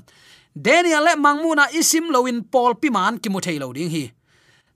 daniel 0.55 1.05
le 1.05 1.17
mangmu 1.17 1.55
na 1.55 1.67
isim 1.71 2.11
loin 2.11 2.43
Paul 2.43 2.75
piman 2.75 3.19
ki 3.19 3.29
mu 3.29 3.41
thailo 3.41 3.73
ding 3.73 3.91
hi. 3.91 4.13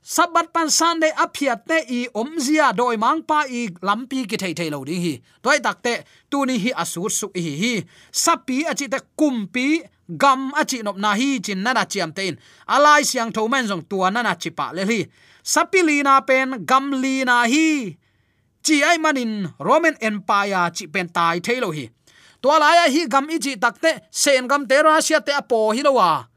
Sabat 0.03 0.53
pan 0.55 0.71
sunday 0.71 1.13
aphiat 1.13 1.67
te 1.69 1.79
i 1.99 2.09
omzia 2.15 2.73
doi 2.73 2.97
mang 2.97 3.23
pa 3.29 3.45
i 3.45 3.69
lampi 3.83 4.25
ki 4.31 4.37
thei 4.43 4.55
thei 4.59 4.71
lo 4.71 4.85
ding 4.85 5.03
hi. 5.03 5.15
Toy 5.43 5.59
tak 5.61 5.83
te 5.83 5.95
tu 6.31 6.47
ni 6.47 6.59
hi 6.59 6.71
asur 6.83 7.11
su 7.11 7.27
hi 7.35 7.55
hi. 7.63 7.73
Sapi 8.11 8.65
achi 8.71 8.89
te 8.89 8.99
kumpi, 9.19 9.67
gam 10.23 10.53
achi 10.61 10.83
nop 10.83 10.97
na 10.97 11.15
hi 11.21 11.39
chin 11.45 11.63
nana 11.63 11.85
chiam 11.93 12.11
tein 12.17 12.35
alai 12.75 13.03
siang 13.11 13.31
tho 13.33 13.49
men 13.53 13.67
jong 13.71 13.85
tua 13.91 14.11
nana 14.11 14.33
chi 14.43 14.51
pa 14.51 14.67
le 14.77 14.83
hi. 14.91 15.01
Sapi 15.43 15.83
li 15.89 16.03
na 16.03 16.21
pen, 16.29 16.65
gam 16.71 16.85
li 17.03 17.15
na 17.29 17.45
hi. 17.53 17.97
Chi 18.65 18.77
ai 18.89 18.99
manin 19.05 19.33
roman 19.67 19.97
empire 20.01 20.63
chi 20.77 20.85
pen 20.95 21.09
tai 21.17 21.37
thei 21.47 21.61
lo 21.61 21.71
hi 21.77 21.85
to 22.43 22.49
la 22.49 22.71
ya 22.79 22.85
hi 22.95 23.07
gam 23.13 23.27
i 23.31 23.39
takte 23.39 23.91
sen 24.11 24.49
gam 24.51 24.67
te 24.67 24.77
russia 24.83 25.21
te 25.21 25.33
apo 25.33 25.73
hi 25.77 25.83
lowa 25.83 26.29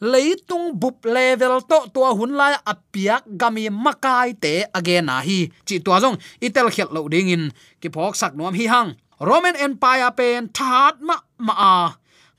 leitung 0.00 0.72
bup 0.80 1.04
level 1.04 1.60
to 1.68 1.78
tua 1.92 2.16
hun 2.16 2.32
lai 2.32 2.56
apiak 2.64 3.28
gami 3.36 3.68
makai 3.68 4.32
te 4.32 4.64
again 4.72 5.04
na 5.06 5.20
hi. 5.20 5.52
Chi 5.68 5.76
tua 5.84 6.00
jong 6.00 6.16
itel 6.40 6.72
khel 6.72 6.88
lo 6.88 7.04
ding 7.12 7.28
in. 7.28 7.44
Ki 7.80 7.92
phok 7.92 8.16
sak 8.16 8.32
nom 8.34 8.56
hi 8.56 8.64
hang. 8.66 8.96
Roman 9.20 9.56
empire 9.60 10.10
pen 10.16 10.48
that 10.56 10.96
ma 11.04 11.20
ma 11.36 11.54
a. 11.54 11.76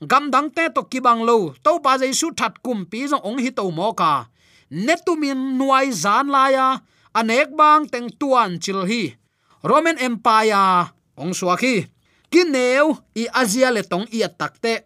Gam 0.02 0.34
dang 0.34 0.50
te 0.50 0.66
to 0.74 0.82
ki 0.90 0.98
bang 0.98 1.22
lo. 1.22 1.54
To 1.62 1.78
pa 1.78 1.94
jai 2.02 2.10
su 2.10 2.34
that 2.34 2.58
kum 2.66 2.84
pi 2.90 3.06
jong 3.06 3.22
ong 3.22 3.38
hi 3.38 3.50
to 3.54 3.70
mo 3.70 3.94
ka. 3.94 4.26
Netumin 4.70 5.54
nuai 5.54 5.94
zan 5.94 6.26
la 6.34 6.44
ya 6.50 6.66
anek 7.14 7.54
bang 7.54 7.86
teng 7.86 8.10
tuan 8.18 8.58
chil 8.58 8.82
hi. 8.90 9.14
Roman 9.62 9.94
empire, 10.02 10.90
ong 11.14 11.30
suaki 11.30 11.86
kineu, 12.32 12.96
i 13.14 13.28
azia 13.32 13.70
le 13.70 13.82
tong 13.84 14.08
i 14.10 14.24
atakte 14.24 14.80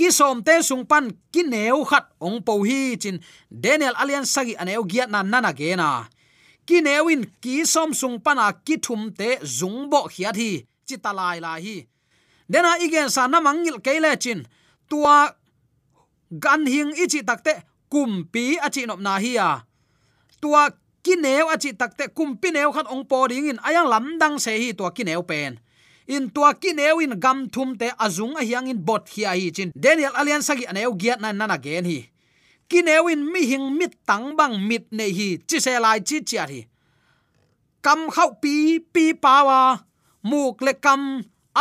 ki 0.00 0.08
som 0.14 0.40
te 0.42 0.56
sung 0.64 0.86
pan 0.88 1.10
ki 1.32 1.44
neu 1.46 1.84
khat 1.88 2.08
ong 2.24 2.40
po 2.42 2.56
hi 2.64 2.96
chin 3.02 3.20
daniel 3.50 3.94
alian 4.00 4.26
sagi 4.26 4.56
aneu 4.56 4.82
giat 4.88 5.12
na 5.12 5.20
nana 5.22 5.52
ge 5.52 5.76
na. 5.76 6.08
Ki 6.66 6.80
newin 6.80 7.26
ki 7.42 7.62
som 7.68 7.94
sung 7.94 8.16
pana 8.24 8.48
ki 8.66 8.80
thum 8.80 9.10
te 9.12 9.38
zung 9.44 9.90
bo 9.92 10.08
khiat 10.08 10.36
hi 10.40 10.50
chi 10.86 10.96
talai 11.04 11.38
la 11.44 11.54
hi. 11.62 11.76
Dena 12.50 12.80
igen 12.82 13.12
sa 13.14 13.28
na 13.30 13.38
mangil 13.38 13.78
keile 13.78 14.16
chin, 14.18 14.42
tua 14.90 15.30
gan 16.30 16.66
hing 16.66 16.90
ichi 16.98 17.22
takte 17.22 17.52
kumpi 17.92 18.58
achi 18.66 18.86
nop 18.86 18.98
na 18.98 19.18
hi 19.22 19.38
ya 19.38 19.62
tua 20.40 20.70
ki 21.04 21.14
neu 21.20 21.46
achi 21.54 21.70
takte 21.76 22.08
kumpi 22.16 22.50
neu 22.50 22.72
khat 22.72 22.88
ong 22.90 23.04
po 23.04 23.28
ding 23.28 23.52
in 23.52 23.60
ayang 23.68 23.88
lamdang 23.92 24.40
se 24.40 24.56
hi 24.56 24.72
tua 24.72 24.90
ki 24.96 25.04
neu 25.04 25.22
pen 25.22 25.60
in 26.10 26.30
tua 26.34 26.54
ki 26.54 26.72
neu 26.78 26.98
in 27.04 27.14
e 27.16 27.18
gam 27.24 27.48
thum 27.54 27.76
te 27.80 27.88
azung 28.06 28.34
a 28.40 28.42
hiang 28.48 28.68
in 28.72 28.80
bot 28.88 29.08
hi 29.12 29.22
a 29.30 29.32
hi 29.38 29.50
chin. 29.56 29.72
Daniel 29.84 30.14
alian 30.20 30.42
sagi 30.42 30.64
aneu 30.70 30.92
giat 31.00 31.20
na 31.20 31.32
nana 31.32 31.56
gen 31.58 31.84
hi. 31.90 31.98
Ki 32.68 32.82
neu 32.82 33.08
in 33.12 33.22
e 33.22 33.30
mi 33.32 33.42
hing 33.50 33.66
mit 33.78 33.94
tang 34.06 34.36
bang 34.38 34.54
mit 34.68 34.84
ne 34.92 35.06
hi. 35.18 35.28
Chi 35.48 35.58
se 35.64 35.78
lai 35.84 36.00
chi 36.08 36.20
chi 36.28 36.36
hi. 36.50 36.60
Kam 37.84 38.10
khau 38.14 38.30
pi 38.42 38.54
pi 38.94 39.04
pawa 39.24 39.60
muk 40.22 40.60
le 40.66 40.72
kam, 40.74 41.02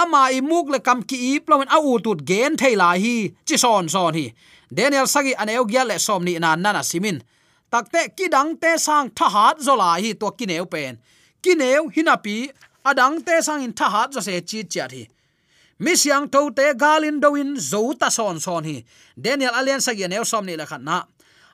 ama 0.01 0.21
i 0.37 0.41
muk 0.41 0.67
le 0.73 0.79
kam 0.87 0.99
ki 1.09 1.17
i 1.31 1.39
plomen 1.39 1.69
a 1.75 1.77
u 1.79 1.99
tut 2.05 2.19
gen 2.29 2.57
thei 2.61 2.75
la 2.75 2.91
hi. 3.03 3.17
Chi 3.47 3.55
son 3.63 3.85
son 3.89 4.13
hi. 4.19 4.25
Daniel 4.77 5.07
sagi 5.13 5.33
aneu 5.41 5.63
giat 5.71 5.87
le 5.87 5.99
som 5.99 6.23
ni 6.23 6.33
na 6.39 6.55
nana 6.55 6.83
simin 6.83 7.19
takte 7.71 8.01
ki 8.17 8.27
dang 8.29 8.57
te 8.61 8.77
sang 8.77 9.09
tha 9.17 9.29
hat 9.35 9.61
zola 9.61 9.91
hi 10.03 10.13
to 10.21 10.31
ki 10.37 10.45
neu 10.51 10.65
pen. 10.73 10.97
Ki 11.43 11.55
neu 11.55 11.89
hinapi 11.95 12.37
adang 12.89 13.21
te 13.25 13.35
sang 13.45 13.61
in 13.65 13.73
tha 13.73 13.87
hat 13.93 14.09
zo 14.15 14.21
se 14.27 14.41
chi 14.49 14.59
cha 14.73 14.85
thi. 14.91 15.03
Mi 15.79 15.93
siang 15.95 16.27
to 16.33 16.41
te 16.57 16.65
galin 16.83 17.17
doin 17.23 17.55
zo 17.71 17.81
ta 17.93 18.09
son 18.09 18.39
son 18.45 18.63
hi. 18.69 18.83
Daniel 19.15 19.53
alian 19.59 19.81
sa 19.85 19.93
gen 19.93 20.13
som 20.25 20.45
ni 20.45 20.55
la 20.59 20.65
khat 20.65 20.81
na. 20.81 20.97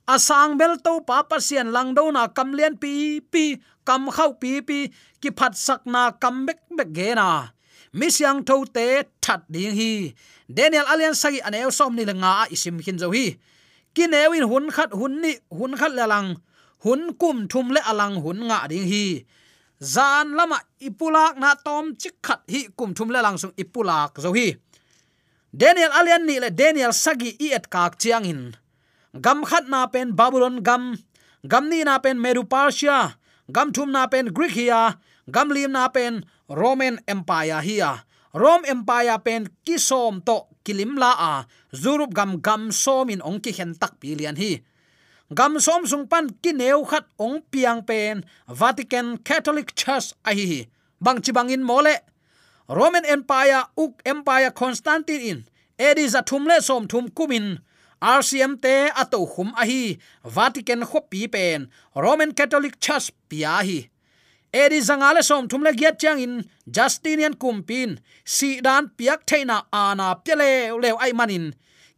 Asang 0.07 0.57
bel 0.57 0.77
to 0.85 1.01
pa 1.07 1.21
pa 1.29 1.37
sian 1.47 1.69
lang 1.75 1.93
do 1.97 2.11
na 2.11 2.27
kam 2.27 2.53
lian 2.57 2.77
pi 2.81 3.21
pi, 3.31 3.57
kam 3.85 4.09
khau 4.15 4.31
pi 4.41 4.61
pi, 4.61 4.79
ki 5.21 5.29
phat 5.37 5.53
sak 5.57 5.81
na 5.85 6.11
kam 6.21 6.45
bek 6.47 6.59
bek 6.77 6.89
ge 6.97 7.09
na. 7.19 7.27
Mi 7.93 8.07
siang 8.09 8.41
to 8.47 8.65
te 8.65 9.05
that 9.21 9.41
ding 9.49 9.73
hi. 9.77 10.13
Daniel 10.49 10.85
alian 10.93 11.13
sagi 11.13 11.39
aneu 11.41 11.69
som 11.71 11.95
ni 11.95 12.05
la 12.05 12.13
nga 12.13 12.33
isim 12.53 12.77
hin 12.85 12.97
zo 12.97 13.11
hi. 13.11 13.37
Kinewin 13.95 14.45
hun 14.49 14.65
khat 14.75 14.91
hun 14.93 15.21
ni 15.21 15.31
hun 15.57 15.73
khat 15.79 15.93
la 15.93 16.05
lang 16.05 16.37
hun 16.83 17.13
kum 17.21 17.47
thum 17.47 17.73
le 17.75 17.81
alang 17.91 18.15
hun 18.23 18.39
nga 18.49 18.67
ding 18.69 18.89
hi 18.89 19.25
zan 19.81 20.35
lama 20.35 20.59
ipulak 20.79 21.35
na 21.35 21.55
tom 21.55 21.95
chikhat 21.95 22.43
hi 22.47 22.71
kum 22.75 22.93
thum 22.95 23.11
le 23.11 23.19
langsung 23.19 23.51
ipulak 23.57 24.19
zo 24.19 24.31
hi. 24.31 24.55
Daniel 25.55 25.91
alian 25.95 26.23
ni 26.27 26.39
le 26.39 26.51
daniel 26.51 26.91
sagi 26.91 27.35
i 27.39 27.55
et 27.55 27.67
kak 27.71 27.95
chiang 27.99 28.27
in 28.27 28.41
gam 29.15 29.43
khat 29.47 29.67
na 29.71 29.87
pen 29.87 30.11
babylon 30.15 30.59
gam. 30.59 30.99
Gam 31.45 31.69
ni 31.69 31.85
na 31.85 32.01
pen 32.01 32.17
medu 32.17 32.43
persia. 32.43 33.21
Gam 33.51 33.69
thum 33.71 33.93
na 33.93 34.09
pen 34.09 34.33
greek 34.33 34.51
hiya 34.57 34.97
gam 35.29 35.49
lim 35.53 35.71
na 35.71 35.87
pen 35.87 36.25
roman 36.49 36.97
empire 37.07 37.61
hiya 37.61 38.05
rom 38.33 38.65
empire 38.67 39.17
pen 39.23 39.47
kisom 39.63 40.25
to 40.25 40.49
kilim 40.65 40.97
la 40.97 41.11
a. 41.13 41.33
Zurup 41.71 42.11
gam 42.11 42.41
gam 42.41 42.71
som 42.71 43.09
in 43.09 43.21
ong 43.21 43.39
ki 43.39 43.51
hen 43.55 43.77
tak 43.77 44.01
pilian 44.01 44.35
hi 44.35 44.65
gam 45.33 45.59
som 45.59 45.85
sung 45.87 46.07
pan 46.07 46.29
ki 46.41 46.53
neu 46.53 46.85
khat 46.85 47.05
ong 47.17 47.41
piang 47.51 47.81
pen, 47.85 48.25
vatican 48.47 49.17
catholic 49.17 49.73
church 49.75 50.13
a 50.25 50.33
hi 50.33 50.67
bang 51.01 51.21
chi 51.21 51.31
bangin 51.31 51.63
mole. 51.63 51.95
Roman 52.67 53.05
empire, 53.05 53.63
uk 53.77 54.01
empire 54.05 54.51
constantine 54.51 55.21
in. 55.21 55.39
Edi 55.77 56.07
za 56.07 56.21
thumle 56.21 56.61
som 56.61 56.87
thum 56.87 57.09
kumin 57.09 57.59
rcm 58.01 58.61
te 58.61 58.89
ato 59.01 59.25
hum 59.25 59.53
a 59.57 59.65
hi. 59.65 59.97
Vatican 60.23 60.81
khopi 60.81 61.31
pen. 61.31 61.69
Roman 61.95 62.33
catholic 62.33 62.79
church 62.79 63.11
pia 63.29 63.61
hi. 63.67 63.89
Edi 64.53 64.79
zangale 64.81 65.21
som 65.23 65.47
thumle 65.47 65.71
giat 65.77 65.99
chang 65.99 66.19
in. 66.19 66.49
Justinian 66.65 67.33
kumpin. 67.33 67.99
Si 68.23 68.61
dan 68.61 68.89
piak 68.97 69.25
theina 69.29 69.57
ana 69.71 70.15
pele 70.25 70.71
lew 70.81 70.97
ai 70.97 71.13
manin 71.13 71.53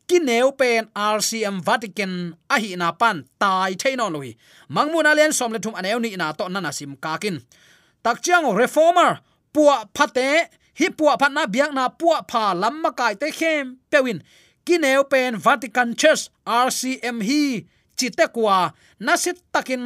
ki 0.07 0.17
neu 0.27 0.51
pen 0.59 0.87
rcm 1.15 1.57
vatican 1.67 2.13
a 2.53 2.55
hi 2.63 2.75
na 2.79 2.87
pan 3.01 3.17
tai 3.41 3.73
theino 3.81 4.05
lohi 4.13 4.31
mangmun 4.75 5.09
alian 5.11 5.33
som 5.37 5.51
le 5.55 5.59
thum 5.63 5.75
aneu 5.79 5.99
ni 6.01 6.09
na 6.21 6.31
to 6.39 6.45
na 6.53 6.59
na 6.65 6.71
sim 6.77 6.93
kakin 7.03 7.37
tak 8.03 8.17
chiang 8.23 8.47
reformer 8.59 9.11
puwa 9.53 9.75
phate 9.95 10.27
hi 10.79 10.87
puwa 10.97 11.13
phat 11.21 11.31
na 11.35 11.43
biak 11.53 11.71
na 11.77 11.83
puwa 11.99 12.17
pha 12.31 12.43
lamma 12.61 12.89
kai 12.99 13.13
te 13.21 13.27
khem 13.39 13.65
pewin 13.91 14.19
ki 14.65 14.75
neu 14.83 15.03
pen 15.11 15.31
vatican 15.45 15.89
church 16.01 16.23
rcm 16.65 17.17
hi 17.27 17.41
chite 17.97 18.25
kwa 18.35 18.57
na 19.05 19.13
sit 19.23 19.37
takin 19.53 19.83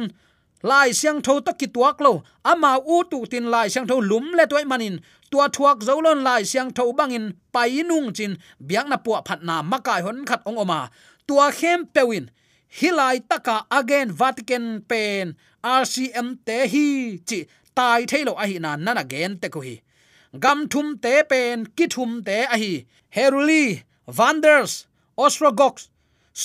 lai 0.62 0.90
siang 0.94 1.18
tho 1.26 1.34
to 1.46 1.52
ki 1.60 1.66
tuak 1.74 1.98
lo 2.04 2.12
ama 2.50 2.78
u 2.94 2.96
tu 3.10 3.18
tin 3.32 3.46
lai 3.54 3.66
siang 3.72 3.86
tho 3.90 3.96
lum 4.10 4.26
le 4.38 4.44
toy 4.50 4.64
manin 4.70 4.96
tua 5.32 5.48
thuak 5.54 5.78
zolon 5.86 6.20
lai 6.26 6.42
siang 6.50 6.70
tho 6.76 6.84
bangin, 6.98 7.26
pai 7.54 7.80
nung 7.88 8.12
chin, 8.16 8.32
biak 8.68 8.86
na 8.88 8.96
puwa 9.04 9.18
phat 9.26 9.40
na 9.48 9.56
makai 9.70 10.00
hon 10.04 10.18
khat 10.28 10.40
ong 10.48 10.58
oma. 10.64 10.80
Tua 11.26 11.46
khem 11.58 11.80
pewin, 11.94 12.26
hilai 12.76 13.16
taka 13.30 13.56
again 13.78 14.08
vatican 14.20 14.66
pen 14.90 15.26
rcm 15.64 16.28
te 16.46 16.58
hi 16.72 16.86
chi, 17.28 17.38
tai 17.76 18.00
thailo 18.10 18.32
a 18.42 18.44
hi 18.50 18.56
na 18.64 18.70
nana 18.76 19.04
gen 19.12 19.32
te 19.40 19.48
ko 19.54 19.60
hi 19.66 19.76
gam 20.42 20.68
thum 20.72 20.98
te 21.04 21.14
pen, 21.30 21.66
ki 21.76 21.86
thum 21.94 22.10
te 22.26 22.38
a 22.54 22.56
hi 22.62 22.72
heruli 23.16 23.64
vanders 24.18 24.72
ostrogox, 25.24 25.88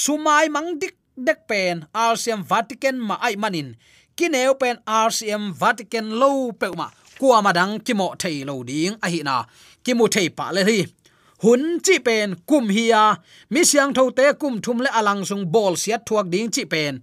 sumai 0.01 0.47
mang 0.55 0.69
dik 0.81 0.95
dek 1.27 1.39
pen 1.49 1.75
rcm 2.11 2.41
vatican 2.51 2.97
ma 3.07 3.15
ai 3.27 3.35
manin. 3.35 3.69
Kineu 4.17 4.53
pen 4.61 4.77
rcm 5.05 5.43
vatican 5.61 6.07
lo 6.19 6.51
pe 6.51 6.67
ma 6.79 6.87
kuamadang 7.19 7.73
kimo 7.85 8.07
thei 8.21 8.37
lo 8.49 8.55
ding 8.69 8.95
a 9.05 9.07
hi 9.13 9.19
na 9.27 9.35
kimu 9.85 10.05
thei 10.13 10.27
pa 10.37 10.45
le 10.55 10.61
hi 10.69 10.79
hun 11.43 11.63
chi 11.85 11.95
pen 12.07 12.29
kum 12.49 12.65
hiya 12.75 13.03
mi 13.53 13.61
siang 13.69 13.91
tho 13.97 14.03
te 14.17 14.25
kum 14.41 14.55
thum 14.63 14.77
le 14.85 14.89
alang 14.99 15.21
sung 15.29 15.45
bol 15.53 15.73
siat 15.83 16.01
thuak 16.07 16.27
ding 16.33 16.49
chi 16.55 16.63
pen 16.73 16.93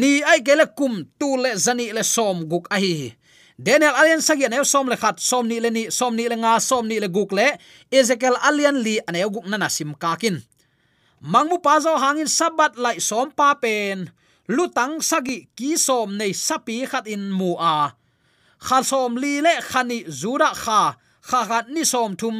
ni 0.00 0.12
ai 0.30 0.40
kele 0.46 0.66
kum 0.78 0.94
tu 1.20 1.28
le 1.42 1.50
zani 1.64 1.86
le 1.96 2.02
som 2.14 2.36
guk 2.50 2.64
a 2.74 2.76
hi 2.84 2.94
daniel 3.58 3.94
alian 4.00 4.22
sagian 4.28 4.54
eu 4.58 4.64
som 4.72 4.86
le 4.88 4.96
khat 5.02 5.16
som 5.30 5.44
ni 5.50 5.56
le 5.64 5.70
ni 5.76 5.84
som 5.98 6.12
ni 6.18 6.24
le 6.30 6.36
nga 6.42 6.52
som 6.68 6.84
ni 6.90 6.96
le 7.02 7.08
guk 7.16 7.30
le 7.38 7.46
ezekiel 7.98 8.36
alian 8.48 8.76
li 8.86 8.96
ane 9.08 9.20
guk 9.34 9.46
nana 9.50 9.68
sim 9.76 9.92
kakin 10.02 10.36
mangmu 11.32 11.58
pazo 11.66 11.92
hangin 12.02 12.30
sabat 12.38 12.72
lai 12.84 12.96
som 13.08 13.28
pa 13.38 13.48
pen 13.62 13.98
lutang 14.48 15.02
sagi 15.02 15.50
ki 15.58 15.76
som 15.76 16.14
nei 16.16 16.32
sapi 16.32 16.86
khat 16.90 17.04
in 17.10 17.28
mu 17.38 17.52
a 17.58 17.97
kha 18.66 18.78
som 18.90 19.16
li 19.22 19.40
le 19.46 19.54
khani 19.70 19.98
zura 20.20 20.50
kha. 20.62 20.80
Kha 21.28 21.40
khat 21.48 21.66
ni 21.74 21.82
som 21.92 22.16
thum. 22.20 22.36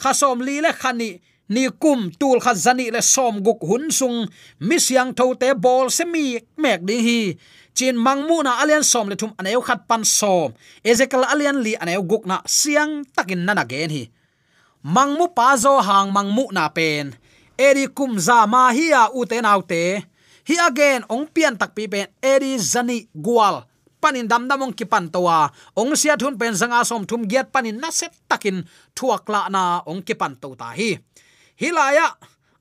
Kha 0.00 0.12
som 0.20 0.38
li 0.46 0.60
le 0.64 0.70
khani 0.82 1.10
ni. 1.54 1.64
Kum 1.82 2.00
tul 2.20 2.38
khat 2.44 2.56
zani 2.64 2.86
le 2.94 3.00
som 3.14 3.34
guk 3.46 3.60
hun 3.68 3.90
sung. 3.98 4.18
Mi 4.66 4.76
siang 4.86 5.10
tho 5.18 5.26
te 5.40 5.48
bol 5.64 5.86
se 5.96 6.04
mi 6.04 6.24
mek 6.62 6.80
ding 6.88 7.04
hi. 7.08 7.20
Chin 7.76 7.96
mangmu 8.06 8.36
na 8.42 8.52
alian 8.62 8.84
som 8.92 9.06
le 9.10 9.16
thum 9.20 9.32
aneu 9.40 9.60
khat 9.68 9.80
pan 9.88 10.02
som. 10.04 10.52
Ezekiel 10.90 11.24
alian 11.32 11.58
li 11.64 11.72
aneu 11.82 12.02
guk 12.10 12.24
na 12.30 12.36
siang 12.46 12.92
takin 13.16 13.42
nana 13.46 13.64
gen 13.70 13.90
hi. 13.96 14.04
Mangmu 14.94 15.26
pa 15.36 15.56
zo 15.62 15.72
hang 15.88 16.08
mangmu 16.16 16.44
na 16.56 16.68
pen. 16.76 17.06
Eri 17.58 17.84
kum 17.96 18.12
za 18.26 18.46
ma 18.52 18.62
hi 18.76 18.86
a 19.02 19.02
u 19.18 19.20
te 19.30 19.36
nau 19.44 19.60
te. 19.70 19.84
Hi 20.48 20.56
again 20.68 21.02
ong 21.12 21.26
pian 21.34 21.54
tak 21.60 21.74
pi 21.76 21.84
pen. 21.92 22.06
Eri 22.22 22.52
zani 22.72 22.98
gwal 23.14 23.69
panin 24.02 24.28
dam 24.30 24.48
damong 24.48 24.74
ki 24.78 24.84
pan 24.92 25.06
towa 25.14 25.38
ong 25.80 25.92
sia 26.00 26.16
thun 26.20 26.38
pen 26.40 26.54
zanga 26.60 26.80
som 26.88 27.02
thum 27.08 27.22
giat 27.30 27.52
panin 27.54 27.76
na 27.82 27.88
set 27.98 28.12
takin 28.30 28.64
thuak 28.96 29.24
la 29.32 29.40
na 29.54 29.62
ong 29.90 30.02
ki 30.06 30.14
pan 30.20 30.34
to 30.42 30.48
ta 30.60 30.68
hi 30.78 30.90
hilaya 31.60 32.06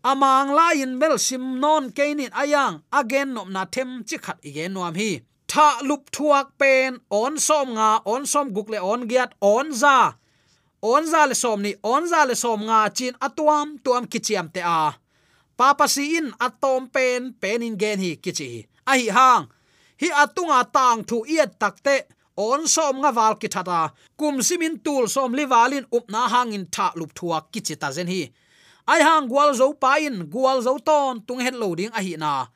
amang 0.03 0.51
la 0.57 0.67
in 0.83 0.99
bel 0.99 1.15
sim 1.27 1.43
non 1.63 1.91
keinin 1.97 2.31
ayang 2.41 2.75
again 2.99 3.29
nom 3.35 3.49
na 3.55 3.63
them 3.73 3.89
chi 4.07 4.17
khat 4.25 4.37
igen 4.49 4.73
nuam 4.75 4.95
hi. 5.01 5.11
Tha 5.49 5.81
lup 5.81 6.03
thuak 6.13 6.47
pen, 6.61 7.01
on 7.09 7.33
som 7.41 7.73
nga, 7.73 7.89
on 8.05 8.21
som 8.31 8.53
gukle 8.53 8.77
on 8.91 9.09
giat, 9.09 9.33
on 9.41 9.73
za. 9.73 10.13
On 10.81 11.03
za 11.11 11.25
le 11.25 11.33
som 11.33 11.59
ni, 11.65 11.73
on 11.83 12.05
za 12.05 12.21
le 12.29 12.35
som 12.35 12.61
nga, 12.69 12.85
chin 12.93 13.17
atuam 13.17 13.81
tuam 13.83 14.05
kichiam 14.05 14.47
te 14.53 14.61
a. 14.61 14.93
Papa 15.57 15.87
si 15.89 16.15
in 16.17 16.29
atom 16.39 16.87
pen 16.87 17.33
pen 17.41 17.65
in 17.65 17.75
gen 17.81 17.99
hi 17.99 18.11
kichi 18.23 18.67
a 18.85 18.93
hi 18.93 19.09
hang 19.17 19.49
hi 20.01 20.09
atunga 20.23 20.59
tang 20.75 21.03
thu 21.09 21.17
iat 21.35 21.59
takte. 21.61 21.97
On 22.39 22.63
som 22.71 22.95
nga 23.03 23.11
wal 23.11 23.35
ki 23.35 23.47
thata. 23.51 23.91
Kum 24.19 24.39
simin 24.47 24.79
tul 24.85 25.11
som 25.11 25.35
liwalin 25.35 25.85
upna 25.97 26.21
hangin 26.33 26.65
tha 26.75 26.87
lup 26.99 27.11
thua 27.17 27.37
kichita 27.51 27.91
zen 27.91 28.07
hi. 28.07 28.21
Ai 28.91 29.01
hang 29.07 29.27
gwal 29.27 29.51
zo 29.59 29.67
pa 29.81 29.91
in 29.99 30.17
gwal 30.33 30.63
zo 30.63 30.73
ton, 30.79 31.19
tung 31.27 31.41
het 31.45 31.55
loading 31.61 31.91
a 31.97 31.99
hi 32.05 32.15
na. 32.15 32.47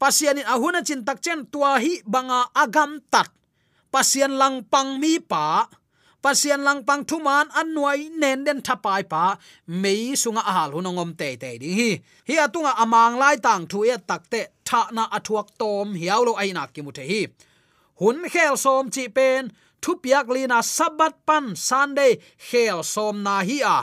Pasian 0.00 0.38
in 0.40 0.46
ahuna 0.54 0.84
chin 0.86 1.00
tak 1.06 1.18
chen 1.24 1.40
tua 1.52 1.80
hi 1.80 1.92
banga 2.04 2.40
agam 2.62 3.00
tat. 3.12 3.32
Pasian 3.92 4.36
lang 4.40 4.56
pang 4.72 5.00
mi 5.00 5.18
pa 5.18 5.66
pasian 6.24 6.64
lang 6.66 6.80
pang 6.88 7.04
thuman 7.08 7.46
anwai 7.60 8.00
nen 8.20 8.38
den 8.46 8.60
thapai 8.66 9.02
pa. 9.12 9.24
Mei 9.82 10.02
sunga 10.22 10.42
ahal 10.50 10.70
hunongom 10.74 11.10
te 11.20 11.28
te 11.42 11.50
ding 11.60 11.76
hi. 11.80 11.90
Hi 12.28 12.34
atunga 12.44 12.72
amang 12.82 13.14
lai 13.22 13.36
tang 13.46 13.64
thu 13.70 13.78
ya 13.90 13.96
takte 14.08 14.40
tha 14.68 14.80
na 14.96 15.04
athuak 15.16 15.48
tom 15.60 15.86
hiaw 16.00 16.20
lo 16.26 16.32
aina 16.42 16.62
ki 16.74 16.80
mu 16.84 16.92
the 16.96 17.04
hi. 17.12 17.20
Hun 18.00 18.18
khel 18.32 18.54
som 18.64 18.84
chi 18.94 19.04
pen 19.16 19.42
thu 19.82 19.90
piak 20.02 20.26
lina 20.34 20.58
sabat 20.76 21.14
pan 21.28 21.44
sunday 21.68 22.12
khel 22.48 22.78
som 22.94 23.14
na 23.26 23.36
hi 23.48 23.58
a. 23.76 23.78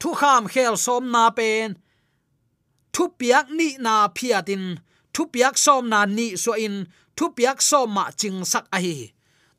Thu 0.00 0.08
kham 0.20 0.42
khel 0.52 0.74
som 0.86 1.04
na 1.14 1.24
pen 1.38 1.68
thu 2.94 3.04
piak 3.18 3.46
ni 3.58 3.68
na 3.86 3.94
phiatin 4.16 4.64
thu 5.14 5.22
piak 5.32 5.54
som 5.64 5.82
na 5.92 6.00
ni 6.16 6.26
so 6.42 6.52
in 6.66 6.76
thu 7.16 7.24
piak 7.36 7.58
som 7.68 7.88
ma 7.96 8.04
ching 8.20 8.38
sak 8.52 8.64
a 8.76 8.78
hi 8.84 8.96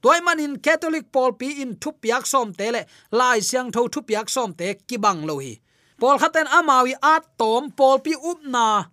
toy 0.06 0.22
manin 0.22 0.62
catholic 0.62 1.10
paul 1.10 1.34
pi 1.34 1.48
in 1.66 1.74
thu 1.82 1.90
piak 2.02 2.30
som 2.30 2.54
te 2.54 2.70
le, 2.76 2.82
lai 3.20 3.42
siang 3.42 3.72
tho 3.74 3.82
thu 3.94 4.06
piak 4.10 4.30
som 4.30 4.54
te 4.54 4.68
ki 4.88 4.98
bang 5.02 5.26
lo 5.26 5.42
hi. 5.42 5.58
Paul 6.00 6.22
khaten 6.22 6.46
amawi 6.58 6.94
at 7.02 7.26
tom 7.42 7.72
paul 7.74 7.98
pi 8.06 8.14
up 8.14 8.46
na 8.46 8.86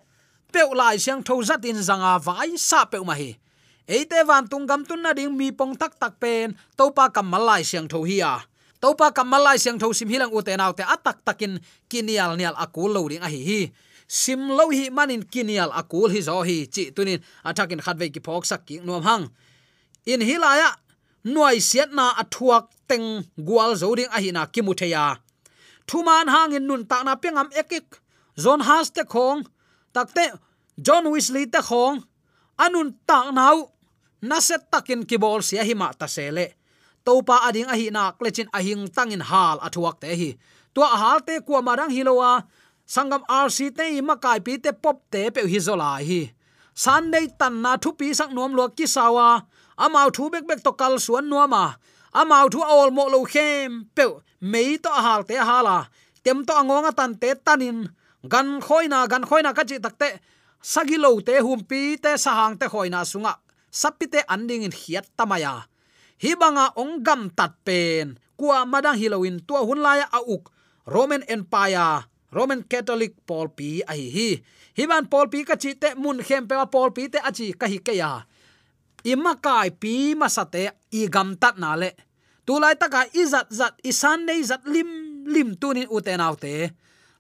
peu 0.53 0.73
lai 0.81 0.97
siang 0.97 1.21
tho 1.21 1.35
zat 1.49 1.69
in 1.69 1.83
zanga 1.89 2.17
vai 2.27 2.57
sa 2.57 2.89
peu 2.89 3.05
ma 3.05 3.13
hi. 3.21 3.37
Eite 3.85 4.25
van 4.25 4.49
tung 4.49 4.65
gam 4.65 4.89
tun 4.89 5.03
na 5.05 5.13
ding 5.13 5.37
mi 5.37 5.53
pong 5.53 5.77
tak 5.77 6.01
tak 6.01 6.17
pen 6.23 6.57
to 6.79 6.89
pa 6.97 7.13
kam 7.13 7.29
malai 7.29 7.61
siang 7.61 7.89
tho 7.93 8.01
hi 8.09 8.19
a. 8.33 8.35
Topa 8.83 9.15
kamalai 9.15 9.63
siang 9.63 9.79
tho 9.79 9.95
sim 9.95 10.11
hilang 10.11 10.35
uten 10.35 10.59
naw 10.59 10.75
te 10.75 10.83
atak 10.83 11.23
takin 11.23 11.63
kinial 11.87 12.35
nial 12.35 12.51
akul 12.59 12.91
lo 12.91 13.07
ding 13.07 13.23
a 13.23 13.31
hi 13.31 13.41
hi. 13.47 13.61
Sim 14.11 14.51
lo 14.59 14.75
hi 14.75 14.91
manin 14.91 15.23
kinial 15.23 15.71
akul 15.71 16.11
hi 16.11 16.19
zo 16.19 16.43
hi 16.43 16.67
chi 16.67 16.91
tunin 16.91 17.23
atakin 17.47 17.79
khatve 17.79 18.11
ki 18.11 18.19
phok 18.19 18.43
sak 18.43 18.67
ki 18.67 18.83
nom 18.83 19.07
hang. 19.07 19.31
In 20.03 20.19
hilaya 20.19 20.75
noi 21.25 21.59
siat 21.61 21.91
na 21.93 22.13
athuak 22.23 22.71
teng 22.89 23.25
gwal 23.37 23.77
zo 23.77 23.95
ding 23.95 24.11
a 24.11 24.19
hi 24.21 24.31
kimutheya 24.55 25.23
thuman 25.87 26.27
hangin 26.31 26.65
nun 26.67 26.83
ta 26.87 27.03
na 27.03 27.15
pengam 27.21 27.49
ekik. 27.53 28.01
Zon 28.39 28.61
has 28.61 28.91
te 28.91 29.03
khong. 29.05 29.45
Takte 29.95 30.25
john 30.81 31.05
wesley 31.13 31.47
te 31.47 31.61
khong. 31.61 32.03
Anun 32.59 32.97
ta 33.07 33.31
nau. 33.31 33.71
Na 34.23 34.39
set 34.41 34.71
takin 34.71 35.03
kibol 35.05 35.43
sia 35.43 35.65
hi 35.69 35.75
ma 35.75 35.93
ta 35.93 36.07
sele 36.07 36.55
topa 37.03 37.37
ading 37.51 37.67
a 37.67 37.75
hi 37.75 37.91
nak 37.91 38.23
lechin 38.23 38.47
ahing 38.55 38.87
tangin 38.87 39.25
hal 39.31 39.59
athuak 39.67 39.99
te 40.01 40.15
hi. 40.21 40.31
To 40.75 40.81
hal 40.87 41.19
te 41.27 41.43
kwa 41.47 41.59
marang 41.67 41.91
hilowa 41.91 42.47
sangam 42.87 43.27
rc 43.27 43.59
te 43.75 43.85
makai 44.09 44.39
pi 44.47 44.63
te 44.63 44.71
pop 44.71 45.03
te 45.11 45.31
pe 45.35 45.43
hi 45.53 45.59
zola 45.59 45.99
hi. 45.99 46.31
Sunday 46.85 47.27
tan 47.39 47.61
na 47.65 47.77
thu 47.83 47.91
pi 47.99 48.15
sak 48.15 48.31
nom 48.31 48.55
lo 48.55 48.71
ki 48.71 48.87
sawa 48.87 49.43
amau 49.85 50.09
thu 50.15 50.31
bek 50.33 50.45
bek 50.49 50.61
to 50.63 50.73
kal 50.81 50.95
suan 51.05 51.27
nuama. 51.31 51.65
Amau 52.21 52.47
thu 52.53 52.61
all 52.63 52.91
mo 52.97 53.05
lo 53.15 53.21
khem. 53.33 53.91
Pe 53.97 54.05
mei 54.41 54.79
to 54.85 54.91
hal 55.05 55.23
te 55.29 55.37
hala. 55.49 55.89
Tem 56.25 56.39
to 56.47 56.53
angonga 56.61 56.93
tan 56.99 57.13
te 57.23 57.35
tanin. 57.47 57.79
Gan 58.33 58.49
khoina 58.67 58.99
gan 59.11 59.25
khoina 59.29 59.51
ka 59.57 59.63
chi 59.69 59.77
takte 59.85 60.09
sagilo 60.73 61.11
te 61.27 61.35
humpi 61.47 61.83
te 62.03 62.11
sahang 62.25 62.55
te 62.61 62.67
khoina 62.73 63.01
sunga. 63.13 63.35
Sapite 63.81 64.21
anding 64.35 64.63
in 64.69 64.75
hiat 64.81 65.07
tamaya. 65.19 65.55
Hi 66.23 66.31
banga 66.41 66.67
ong 66.77 67.03
gam 67.07 67.31
tat 67.39 67.53
pen. 67.67 68.19
Kwa 68.39 68.65
madang 68.67 68.99
hilowin 69.01 69.39
tua 69.47 69.61
hun 69.67 69.81
laya 69.83 70.07
auk 70.19 70.51
roman 70.87 71.23
empire, 71.29 72.05
roman 72.33 72.63
catholic 72.63 73.15
paul 73.27 73.49
pi 73.49 73.83
a 73.87 73.95
hi 73.95 74.09
hi. 74.17 74.31
Hi 74.77 74.85
paul 75.11 75.27
pi 75.33 75.45
ka 75.45 75.57
chi 75.57 75.75
te 75.75 75.95
mun 75.95 76.19
khem 76.23 76.47
pe 76.49 76.55
paul 76.71 76.91
pi 76.91 77.09
te 77.09 77.19
achi 77.19 77.53
ka 77.53 77.67
hi 77.67 77.79
ke 77.79 77.95
ya 77.97 78.23
imma 79.05 79.37
kai 79.43 79.71
pi 79.71 80.15
masate 80.15 80.71
i 80.91 81.09
gam 81.09 81.37
tat 81.37 81.59
na 81.59 81.75
le 81.77 81.91
tu 82.47 82.59
lai 82.59 82.75
taka 82.75 83.07
izat 83.15 83.47
zat 83.51 83.75
isan 83.83 84.27
nei 84.27 84.43
zat 84.43 84.63
lim 84.67 84.91
lim 85.27 85.55
tunin 85.57 85.87
uten 85.91 86.21
autte. 86.21 86.71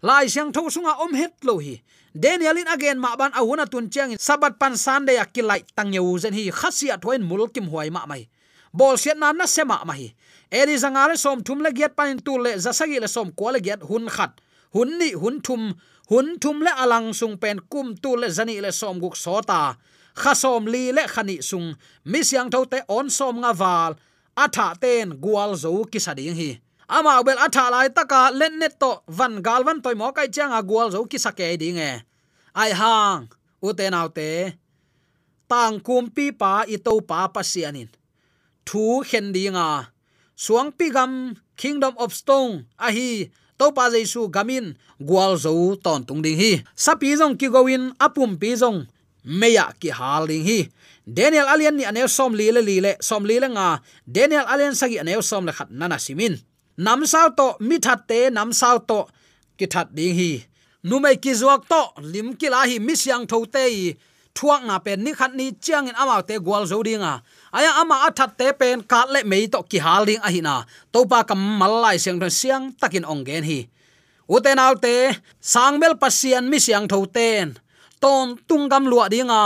Lai 0.02 0.26
siang 0.26 0.50
tho 0.50 0.66
sunga 0.66 0.98
om 0.98 1.14
het 1.14 1.44
lo 1.46 1.58
hi. 1.58 1.78
Daniel 2.14 2.58
in 2.58 2.68
again 2.68 2.98
ma 2.98 3.16
ban 3.16 3.30
ahuna 3.32 3.66
tun 3.70 3.88
chang 3.90 4.18
sabat 4.18 4.58
pan 4.58 4.76
sunday 4.76 5.16
akilai 5.16 5.62
tang 5.76 5.94
yeu 5.94 6.18
zen 6.18 6.34
hi 6.34 6.50
khasia 6.50 6.98
thoin 6.98 7.22
mulkim 7.22 7.70
huai 7.70 7.90
ma 7.90 8.06
mai. 8.06 8.26
Bol 8.74 8.98
siat 8.98 9.16
na 9.16 9.32
na 9.32 9.46
sema 9.46 9.84
ma 9.86 9.94
hi. 9.94 10.10
Eri 10.50 10.74
zangare 10.76 11.16
som 11.16 11.42
thum 11.46 11.62
le 11.62 11.70
giat 11.70 11.94
pan 11.94 12.18
tu 12.18 12.38
le 12.38 12.58
zasagi 12.58 12.98
le 13.00 13.08
som 13.08 13.30
ko 13.32 13.54
le 13.54 13.60
giat 13.62 13.80
hun 13.86 14.10
khat. 14.10 14.40
Hun 14.74 14.98
ni 14.98 15.12
hun 15.14 15.40
thum 15.40 15.74
hun 16.10 16.38
thum 16.42 16.60
le 16.66 16.72
alang 16.82 17.14
sung 17.14 17.38
pen 17.38 17.60
kum 17.70 17.94
tu 17.94 18.16
le 18.16 18.28
zani 18.28 18.60
le 18.60 18.72
som 18.72 18.98
guk 18.98 19.16
sota 19.16 19.78
khasom 20.14 20.66
li 20.66 20.92
le 20.96 21.04
khani 21.14 21.42
sung. 21.42 21.74
Mi 22.04 22.20
siang 22.22 22.50
tho 22.50 22.64
te 22.64 22.78
on 22.88 23.10
som 23.10 23.40
nga 23.42 23.52
wal 23.52 23.92
atha 24.36 24.66
ten 24.82 25.16
gwal 25.24 25.52
zo 25.62 25.84
kisading 25.92 26.36
hi. 26.40 26.50
Ama 26.88 27.22
bel 27.26 27.38
atha 27.38 27.70
lai 27.72 27.88
taka 27.88 28.30
len 28.30 28.58
net 28.60 28.80
to 28.80 28.92
van 29.08 29.42
gal 29.46 29.62
van 29.64 29.80
toy 29.84 29.94
mo 29.94 30.12
kai 30.16 30.28
changa 30.34 30.60
gwal 30.60 30.88
zo 30.94 31.04
ki 31.10 31.18
sake 31.18 31.56
ding 31.60 31.78
e 31.78 31.92
ai 32.52 32.70
hang, 32.80 33.32
u 33.64 33.72
te 33.72 33.88
nau 33.88 34.08
te? 34.08 34.52
Tang 35.48 35.80
kum 35.80 36.08
pi 36.12 36.32
pa 36.40 36.64
i 36.68 36.76
to 36.76 37.00
pa 37.00 37.28
pasianin 37.34 37.88
thu 38.68 39.02
khen 39.08 39.32
dinga 39.34 39.92
suang 40.36 40.70
pigam 40.72 41.36
kingdom 41.56 41.94
of 41.98 42.14
stone. 42.14 42.66
A 42.78 42.88
hi 42.92 43.30
to 43.58 43.66
pa 43.76 43.88
jaisu 43.92 44.28
gamin 44.28 44.76
gwal 45.00 45.36
zo 45.36 45.52
ton 45.84 46.04
tung 46.04 46.22
ding 46.24 46.38
hi. 46.38 46.52
Sapi 46.76 47.16
jong 47.20 47.36
ki 47.40 47.48
goin 47.54 47.92
apum 48.04 48.36
pi 48.40 48.56
jong 48.56 48.86
meya 49.24 49.72
ki 49.80 49.90
haling 49.90 50.44
hi. 50.44 50.60
Daniel 51.06 51.48
alien 51.50 51.76
ni 51.76 51.84
anel 51.84 52.08
som 52.08 52.34
li 52.34 52.52
le 52.52 52.62
li 52.62 52.80
le 52.80 52.96
som 53.00 53.24
li 53.24 53.38
le 53.42 53.48
nga. 53.50 53.80
Daniel 54.06 54.46
alien 54.46 54.74
sagi 54.74 54.98
anel 55.02 55.22
som 55.22 55.46
le 55.46 55.52
khat 55.52 55.70
nana 55.70 55.98
simin 55.98 56.38
nam 56.76 57.06
sao 57.06 57.28
to, 57.30 57.56
mi 57.60 57.78
that 57.78 58.08
te 58.08 58.30
nam 58.30 58.52
sao 58.52 58.78
to, 58.78 59.06
ki 59.58 59.66
that 59.66 59.94
ding 59.94 60.14
hi. 60.14 60.44
Nu 60.82 60.98
mai 60.98 61.16
ki 61.16 61.32
zuak 61.32 61.68
to, 61.68 61.82
lim 62.00 62.34
ki 62.34 62.48
la 62.50 62.64
hi 62.66 62.78
mi 62.78 62.94
siang 62.96 63.26
tho 63.26 63.44
te 63.44 63.94
thuak 64.34 64.64
na 64.64 64.78
pen 64.78 65.04
ni 65.04 65.12
khat 65.12 65.34
ni 65.34 65.52
chiang 65.52 65.88
in 65.88 65.94
amaw 65.94 66.24
te 66.24 66.40
gwal 66.40 66.64
zo 66.64 66.80
dinga 66.80 67.20
aya 67.52 67.70
ama 67.80 68.08
athat 68.08 68.32
te 68.40 68.48
pen 68.56 68.80
ka 68.80 69.04
le 69.12 69.20
mei 69.28 69.44
to 69.52 69.60
ki 69.62 69.78
haling 69.78 70.20
a 70.24 70.28
hi 70.32 70.40
na. 70.40 70.64
To 70.92 71.04
pa 71.04 71.22
kam 71.22 71.38
mal 71.60 71.84
lai 71.84 71.96
siang 72.00 72.18
thon 72.20 72.32
siang 72.32 72.64
takin 72.80 73.04
ong 73.04 73.24
gen 73.28 73.44
hi. 73.44 73.68
Uten 74.28 74.58
autte 74.58 75.20
sangmel 75.52 75.94
pasian 76.00 76.48
mi 76.48 76.58
siang 76.58 76.88
tho 76.88 77.04
ten 77.04 77.60
tom 78.02 78.26
tung 78.48 78.66
gam 78.72 78.84
lua 78.90 79.06
dinga 79.12 79.42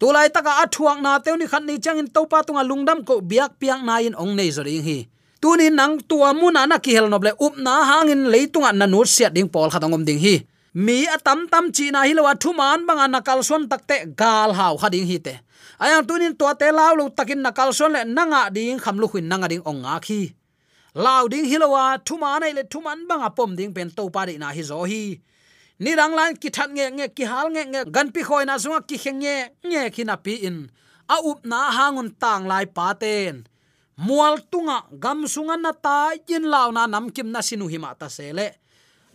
tulai 0.00 0.28
taka 0.36 0.52
athuak 0.62 0.98
na 1.04 1.18
teuni 1.24 1.46
khat 1.50 1.62
ni 1.68 1.74
changin 1.84 2.08
topa 2.14 2.38
tunga 2.46 2.62
à 2.62 2.68
lungdam 2.70 2.98
ko 3.08 3.14
biak 3.30 3.50
piang 3.60 3.82
na 3.88 3.94
in 4.06 4.14
ong 4.22 4.32
nei 4.38 4.50
zori 4.56 4.78
hi 4.86 4.98
tuni 5.42 5.66
nang 5.78 5.98
tua 6.10 6.30
muna 6.40 6.62
na 6.70 6.78
ki 6.84 6.90
hel 6.96 7.06
noble 7.12 7.32
up 7.46 7.54
na 7.66 7.74
hangin 7.88 8.22
leitunga 8.32 8.70
à 8.70 8.76
na 8.80 8.86
nu 8.86 9.02
siat 9.14 9.32
ding 9.36 9.50
pol 9.54 9.68
khatangom 9.74 10.06
ding 10.08 10.22
hi 10.24 10.34
mi 10.84 10.98
atam 11.16 11.50
tam 11.52 11.64
chi 11.76 11.90
na 11.94 12.00
hilowa 12.08 12.30
à 12.34 12.38
thu 12.42 12.50
thuman 12.54 12.86
banga 12.88 13.06
nakal 13.14 13.40
son 13.48 13.62
takte 13.70 13.96
gal 14.20 14.50
haw 14.58 14.74
khading 14.80 15.06
hi 15.10 15.18
te 15.26 15.34
ayang 15.78 16.02
tunin 16.06 16.34
tua 16.34 16.58
te 16.58 16.68
law 16.74 16.92
lu 16.98 17.06
takin 17.10 17.38
nakal 17.38 17.70
son 17.78 17.94
le 17.94 18.02
nanga 18.04 18.50
ding 18.50 18.78
khamlu 18.78 19.06
lu 19.14 19.20
nanga 19.22 19.46
ding 19.48 19.62
ong 19.62 19.82
nga 19.82 19.98
khi. 20.02 20.34
Law 20.94 21.28
ding 21.30 21.46
hilowa 21.46 21.98
thuma 22.06 22.38
nei 22.42 22.52
le 22.52 22.62
thuman 22.66 23.06
banga 23.08 23.30
pom 23.30 23.54
ding 23.54 23.72
pen 23.74 23.90
to 23.90 24.10
pa 24.10 24.26
na 24.26 24.50
hi 24.50 24.62
zo 24.62 24.82
hi 24.90 25.20
ni 25.78 25.94
dang 25.98 26.14
lan 26.18 26.36
ki 26.36 26.50
that 26.50 26.70
nge 26.70 26.86
nge, 26.96 27.06
ki 27.16 27.24
hal 27.24 27.48
nge 27.50 27.64
nge, 27.72 27.80
gan 27.94 28.12
pi 28.14 28.22
khoi 28.22 28.44
na 28.44 28.58
sunga 28.58 28.80
ki 28.88 28.96
kheng 28.98 29.18
nge 29.22 29.36
nge 29.64 29.82
ki 29.94 30.02
na 30.04 30.16
pi 30.16 30.34
in. 30.48 30.70
A 31.08 31.16
up 31.30 31.40
na 31.44 31.70
hangun 31.70 32.10
tang 32.20 32.46
lai 32.46 32.66
pa 32.66 32.92
ten. 32.92 33.46
Mual 33.98 34.38
tunga, 34.50 34.84
gam 35.00 35.26
sunga 35.26 35.56
na 35.56 35.72
ta, 35.72 36.12
yin 36.28 36.44
law 36.46 36.70
na 36.70 36.86
nam 36.86 37.10
kim 37.10 37.32
na 37.32 37.40
sinu 37.40 37.66
hima 37.72 37.94
ta 37.98 38.08
sele 38.08 38.54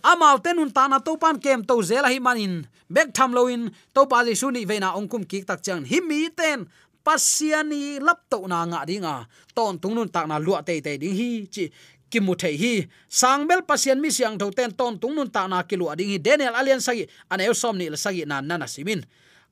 amau 0.04 0.36
tenun 0.43 0.67
ta 0.67 0.91
na 0.91 0.99
to 0.99 1.15
pan 1.15 1.39
kem 1.39 1.63
to 1.63 1.80
zela 1.80 2.12
hi 2.12 2.19
manin 2.19 2.67
bek 2.91 3.15
tham 3.15 3.32
loin 3.32 3.71
to 3.95 4.04
pa 4.12 4.19
ji 4.28 4.36
suni 4.36 4.67
ve 4.67 4.78
na 4.84 4.91
ong 4.99 5.08
kum 5.08 5.23
ki 5.23 5.47
tak 5.47 5.63
chang. 5.63 5.88
Hi 5.88 5.99
mi 6.04 6.28
ten 6.30 6.67
pasiani 7.08 8.04
lap 8.04 8.28
to 8.28 8.43
na 8.52 8.67
nga 8.67 8.84
dinga 8.84 9.26
ton 9.56 9.80
tung 9.80 9.95
nun 9.95 10.12
tak 10.12 10.28
na 10.28 10.38
lua 10.38 10.60
te 10.67 10.76
te 10.84 10.99
ding 10.99 11.15
hi, 11.15 11.47
chi 11.47 11.71
ki 12.13 12.21
mu 12.21 12.38
thei 12.38 12.54
hi 12.62 12.73
sangbel 13.10 13.65
pasien 13.65 13.97
mi 13.97 14.13
siang 14.13 14.38
tho 14.38 14.54
ten 14.54 14.69
ton 14.69 15.02
tung 15.02 15.17
nun 15.17 15.34
ta 15.34 15.49
na 15.49 15.65
ki 15.65 15.76
lu 15.82 15.89
ading 15.89 16.13
hi. 16.13 16.17
Daniel 16.21 16.54
alien 16.54 16.78
sagi 16.78 17.10
anel 17.34 17.58
som 17.58 17.73
ni 17.73 17.89
la 17.89 17.97
sagi 17.97 18.30
na 18.30 18.45
na 18.45 18.69
simin 18.69 19.02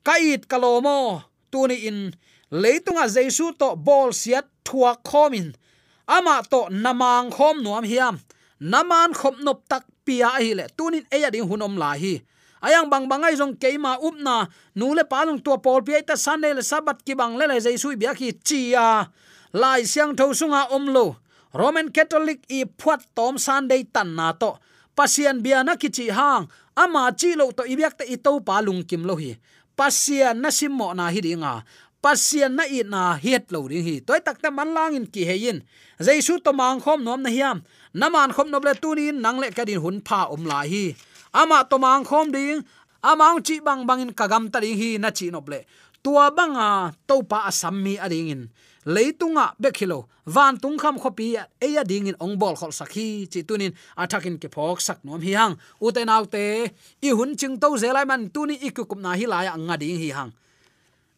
kait 0.06 0.46
kalomo 0.46 1.26
tuni 1.50 1.90
in. 1.90 2.14
Leitunga 2.52 3.08
jesu 3.08 3.56
to 3.56 3.80
bol 3.80 4.12
siat 4.12 4.44
thua 4.68 5.00
khomin 5.08 5.56
ama 6.04 6.44
to 6.44 6.68
namang 6.68 7.32
khom 7.32 7.64
nuam 7.64 7.88
hiam. 7.88 8.20
Naman 8.60 9.16
khop 9.16 9.40
nop 9.40 9.64
tak 9.72 9.88
pia 10.04 10.36
hi 10.36 10.52
le 10.60 10.68
tunin 10.76 11.08
eya 11.08 11.32
ding 11.32 11.48
hunom 11.48 11.80
la 11.80 11.96
hi. 11.96 12.20
Ayang 12.62 12.92
bang 12.92 13.08
bangai 13.08 13.40
jong 13.40 13.56
keima 13.56 13.98
upna 14.04 14.52
nule 14.76 15.08
palung 15.08 15.40
tua 15.40 15.58
pol 15.64 15.82
pi 15.82 15.98
ta 16.04 16.20
sanel 16.20 16.60
sabat 16.62 17.00
ki 17.08 17.16
bang 17.16 17.40
le 17.40 17.48
le 17.48 17.58
jesu 17.64 17.96
bia 17.96 18.14
ki 18.14 18.36
chia 18.44 19.08
lai 19.56 19.82
siang 19.88 20.12
tho 20.14 20.30
sunga 20.36 20.70
omlo 20.76 21.18
roman 21.54 21.92
catholic 21.92 22.44
i 22.50 22.66
phuat 22.66 23.02
tom 23.16 23.38
sunday 23.38 23.84
tan 23.84 24.16
na 24.16 24.32
to. 24.34 24.58
Pasian 24.92 25.40
bia 25.40 25.64
na 25.64 25.80
kichi 25.80 26.12
hang, 26.12 26.52
ama 26.76 27.12
chi 27.16 27.36
lo 27.40 27.52
to 27.52 27.64
ibyak 27.64 27.98
te 28.00 28.06
ito 28.08 28.40
pa 28.44 28.60
lung 28.60 28.84
kim 28.84 29.04
lo 29.08 29.16
hi. 29.16 29.40
Pasian 29.78 30.44
na 30.44 30.50
simmo 30.52 30.92
na 30.92 31.08
hi 31.08 31.20
ringa 31.24 31.64
pasian 32.02 32.58
na 32.58 32.66
i 32.66 32.82
na 32.82 33.16
hiet 33.16 33.54
lo 33.54 33.70
ring 33.70 33.86
hi. 33.86 34.02
Toy 34.02 34.20
tak 34.20 34.42
ta 34.42 34.50
man 34.50 34.74
lang 34.74 34.98
in 34.98 35.06
ki 35.06 35.24
hein 35.30 35.62
jaisu 36.02 36.42
to 36.42 36.52
mang 36.52 36.82
khom 36.82 37.06
nom 37.06 37.22
na 37.22 37.30
hiam. 37.30 37.62
Naman 37.94 38.34
khom 38.34 38.50
noble 38.50 38.74
ni 38.98 39.14
nang 39.14 39.38
le 39.38 39.54
kadin 39.54 39.80
hun 39.80 40.02
pha 40.02 40.26
om 40.34 40.44
la 40.46 40.66
hi. 40.66 40.98
Ama 41.34 41.64
to 41.70 41.78
mang 41.78 42.04
khom 42.04 42.34
ding. 42.34 42.66
Amang 43.02 43.42
chi 43.42 43.60
bang 43.62 43.86
bang 43.86 44.02
in 44.02 44.12
kagam 44.14 44.52
ta 44.52 44.60
ri 44.60 44.74
hi 44.74 44.98
na 44.98 45.10
chi 45.10 45.30
noble 45.30 45.66
tua 46.04 46.32
banga 46.32 46.94
to 47.08 47.24
pa 47.24 47.48
asam 47.50 47.82
mi 47.82 47.98
ading 47.98 48.30
in. 48.30 48.42
Leitunga 48.86 49.54
bekhilo 49.62 50.10
van 50.26 50.58
tung 50.58 50.78
kham 50.78 50.98
khopi 50.98 51.38
eya 51.62 51.84
ding 51.86 52.08
in. 52.10 52.16
Ong 52.20 52.38
bol 52.38 52.56
khol 52.58 52.74
sakhi 52.74 53.30
chi 53.32 53.42
tunin. 53.46 53.74
Athakin 53.98 54.38
ke 54.42 54.50
phok 54.50 54.82
sak 54.82 55.06
nom 55.06 55.22
hi 55.22 55.34
hang. 55.38 55.56
Uten 55.82 56.10
autte 56.10 56.74
i 57.02 57.10
hun 57.10 57.38
ching 57.38 57.58
to 57.62 57.78
zelai 57.78 58.06
man 58.06 58.30
tuni 58.30 58.58
ikukup 58.58 59.00
na 59.00 59.14
hi 59.14 59.26
la 59.26 59.44
ya 59.46 59.54
anga 59.54 59.78
ding 59.78 59.98
hi 59.98 60.10
hang. 60.10 60.32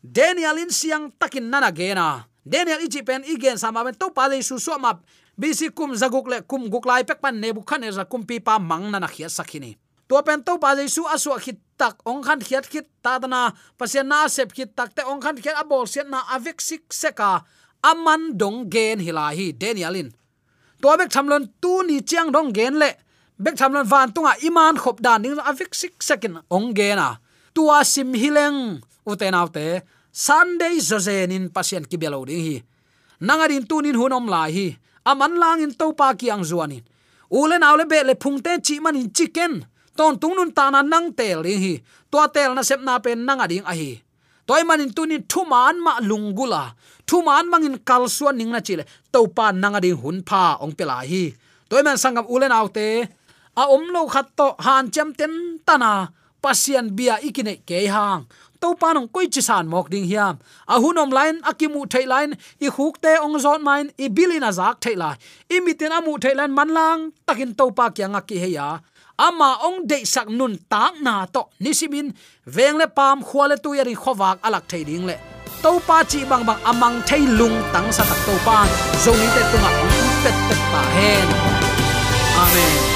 Daniel 0.04 0.58
in 0.60 0.70
siang 0.70 1.12
takin 1.16 1.48
nana 1.50 1.72
gena 1.72 2.28
daniel 2.44 2.84
i 2.84 3.02
pen 3.02 3.24
igen 3.24 3.58
sama 3.58 3.84
ben. 3.84 3.96
To 3.96 4.12
pa 4.12 4.28
le 4.28 4.42
su 4.44 4.60
so 4.60 4.78
ma 4.78 4.94
bisi 5.40 5.72
kum 5.72 5.96
zaguk 5.96 6.28
le 6.28 6.42
kum 6.42 6.70
guk 6.70 6.86
lai 6.86 7.04
pek 7.04 7.22
pan 7.22 7.40
nebu 7.40 7.64
khan 7.64 7.88
za 7.92 8.04
kum 8.04 8.28
pi 8.28 8.40
pa 8.40 8.60
mang 8.60 8.92
nana 8.92 9.08
khia 9.08 9.30
sakhini 9.32 9.78
to 10.14 10.22
pen 10.22 10.44
to 10.46 10.58
pa 10.62 10.74
le 10.78 10.86
su 10.88 11.02
asu 11.10 11.34
khit 11.42 11.58
tak 11.78 11.98
ong 12.06 12.22
khan 12.22 12.40
khiat 12.40 12.70
khit 12.70 12.86
ta 13.02 13.18
dana. 13.18 13.50
Pasien 13.78 14.06
na 14.06 14.28
sep 14.28 14.54
khit 14.54 14.76
tak 14.78 14.94
te 14.96 15.02
ong 15.02 15.22
khan 15.22 15.38
khiat 15.42 15.58
abol 15.58 15.90
sian 15.90 16.10
na 16.14 16.22
avek 16.36 16.62
sik 16.62 16.94
seka. 16.94 17.42
Aman 17.82 18.38
dong 18.38 18.70
gen 18.70 19.00
hilahi, 19.02 19.58
danielin. 19.58 20.14
To 20.82 20.94
bek 21.00 21.10
thamlon 21.10 21.50
tu 21.62 21.82
ni 21.88 22.02
chiang 22.06 22.30
dong 22.32 22.54
gen 22.54 22.78
le. 22.78 22.94
Bek 23.42 23.58
thamlon 23.58 23.90
van 23.90 24.14
tunga 24.14 24.38
iman 24.46 24.78
khop 24.78 25.02
dan 25.02 25.22
ning 25.26 25.42
avek 25.42 25.74
sik 25.74 25.98
sekin 25.98 26.38
ong 26.50 26.74
gena 26.78 27.18
tua 27.54 27.84
sim 27.86 28.14
hileng, 28.14 28.82
uten 29.06 29.34
autte 29.38 29.86
sunday 30.12 30.78
zozen 30.82 31.30
in 31.32 31.50
pasien 31.50 31.86
ki 31.90 31.98
belo 31.98 32.26
ding 32.26 32.42
hi. 32.48 32.56
Nangarin 33.22 33.66
tunin 33.66 33.98
hunom 33.98 34.30
lai 34.30 34.52
hi. 34.52 34.68
Aman 35.06 35.34
lang 35.42 35.60
in 35.66 35.74
topa 35.74 36.14
ki 36.18 36.30
ang 36.30 36.46
zuanin 36.46 36.86
ule 37.34 37.58
naule 37.58 37.86
be 37.90 37.98
le 38.06 38.14
phungte 38.14 38.62
chi 38.62 38.80
man 38.80 38.96
in 38.96 39.10
chicken 39.12 39.66
ton 39.98 40.14
tungnun 40.22 40.52
ta 40.58 40.70
na 40.74 40.82
nang 40.82 41.14
tel 41.14 41.44
ring 41.46 41.62
hi. 41.66 41.74
To 42.12 42.18
tel 42.36 42.52
na 42.56 42.62
sep 42.62 42.82
na 42.82 43.00
pen 43.00 43.26
nang 43.26 43.42
ading 43.46 43.66
a 43.72 43.74
hi. 43.80 44.02
Toy 44.48 44.62
manin 44.68 44.92
tunin 44.96 45.24
thu 45.32 45.42
man 45.52 45.76
ma 45.86 45.94
lungula 46.10 46.64
thu 47.08 47.22
man 47.28 47.46
mangin 47.52 47.78
kalsuan 47.88 48.36
ning 48.38 48.52
na 48.52 48.60
chile. 48.60 48.84
To 49.14 49.28
pa 49.28 49.52
nang 49.52 49.76
ading 49.80 49.98
hun 50.02 50.18
pha 50.30 50.44
ong 50.64 50.74
pela 50.78 50.98
hi. 51.12 51.24
Toy 51.70 51.82
man 51.86 51.98
sangam 52.04 52.26
ulen 52.34 52.52
autte 52.60 52.88
a 53.62 53.64
om 53.76 53.84
lo 53.94 54.02
khat 54.14 54.28
to 54.38 54.48
han 54.66 54.92
chem 54.94 55.10
ten 55.20 55.34
tana 55.68 55.92
pasian 56.44 56.86
bia 56.98 57.16
ikine 57.28 57.54
ke 57.68 57.78
hang. 57.96 58.26
To 58.62 58.76
panong 58.82 59.12
koi 59.12 59.28
chi 59.34 59.42
san 59.42 59.68
mok 59.68 59.88
ding 59.94 60.08
hiam. 60.12 60.36
A 60.74 60.76
hunom 60.84 61.12
line 61.18 61.38
akimu 61.50 61.82
thei 61.94 62.06
line 62.14 62.32
i 62.66 62.68
khuk 62.76 62.96
te 63.04 63.12
ong 63.26 63.38
zon 63.44 63.62
main, 63.68 63.86
i 64.04 64.08
bilina 64.16 64.52
zak 64.60 64.76
thei 64.84 64.96
la 65.02 65.10
i 65.54 65.60
mitin 65.66 65.92
amu 65.98 66.14
thei 66.24 66.34
line 66.40 66.54
manlang 66.58 67.02
takin 67.28 67.52
to 67.60 67.66
pa 67.78 67.86
kyanga 67.96 68.22
ki 68.28 68.38
heya 68.44 68.68
ama 69.18 69.60
ong 69.68 69.86
de 69.86 70.06
sak 70.06 70.28
nun 70.30 70.58
tak 70.70 71.02
na 71.02 71.26
to 71.26 71.50
nisibin 71.60 72.14
veng 72.46 72.78
le 72.82 72.88
pam 72.88 73.22
khwale 73.24 73.56
tu 73.64 73.70
yari 73.78 73.96
khowak 73.96 74.38
alak 74.46 74.64
thei 74.70 74.84
ding 74.84 75.06
le. 75.10 75.16
To 75.64 75.80
pa 75.88 76.04
chi 76.04 76.26
bang 76.30 76.44
bang 76.46 76.62
amang 76.66 76.98
thei 77.08 77.24
lung 77.40 77.58
tang 77.74 77.88
sa 77.92 78.04
tak 78.04 78.20
to 78.26 78.34
pa. 78.46 78.58
Zoni 79.04 79.28
te 79.36 79.42
tunga 79.52 79.72
ong 79.84 79.96
pet 80.24 80.38
pet 80.48 80.62
pa 80.72 80.82
hen. 80.96 81.28
Amen. 82.44 82.93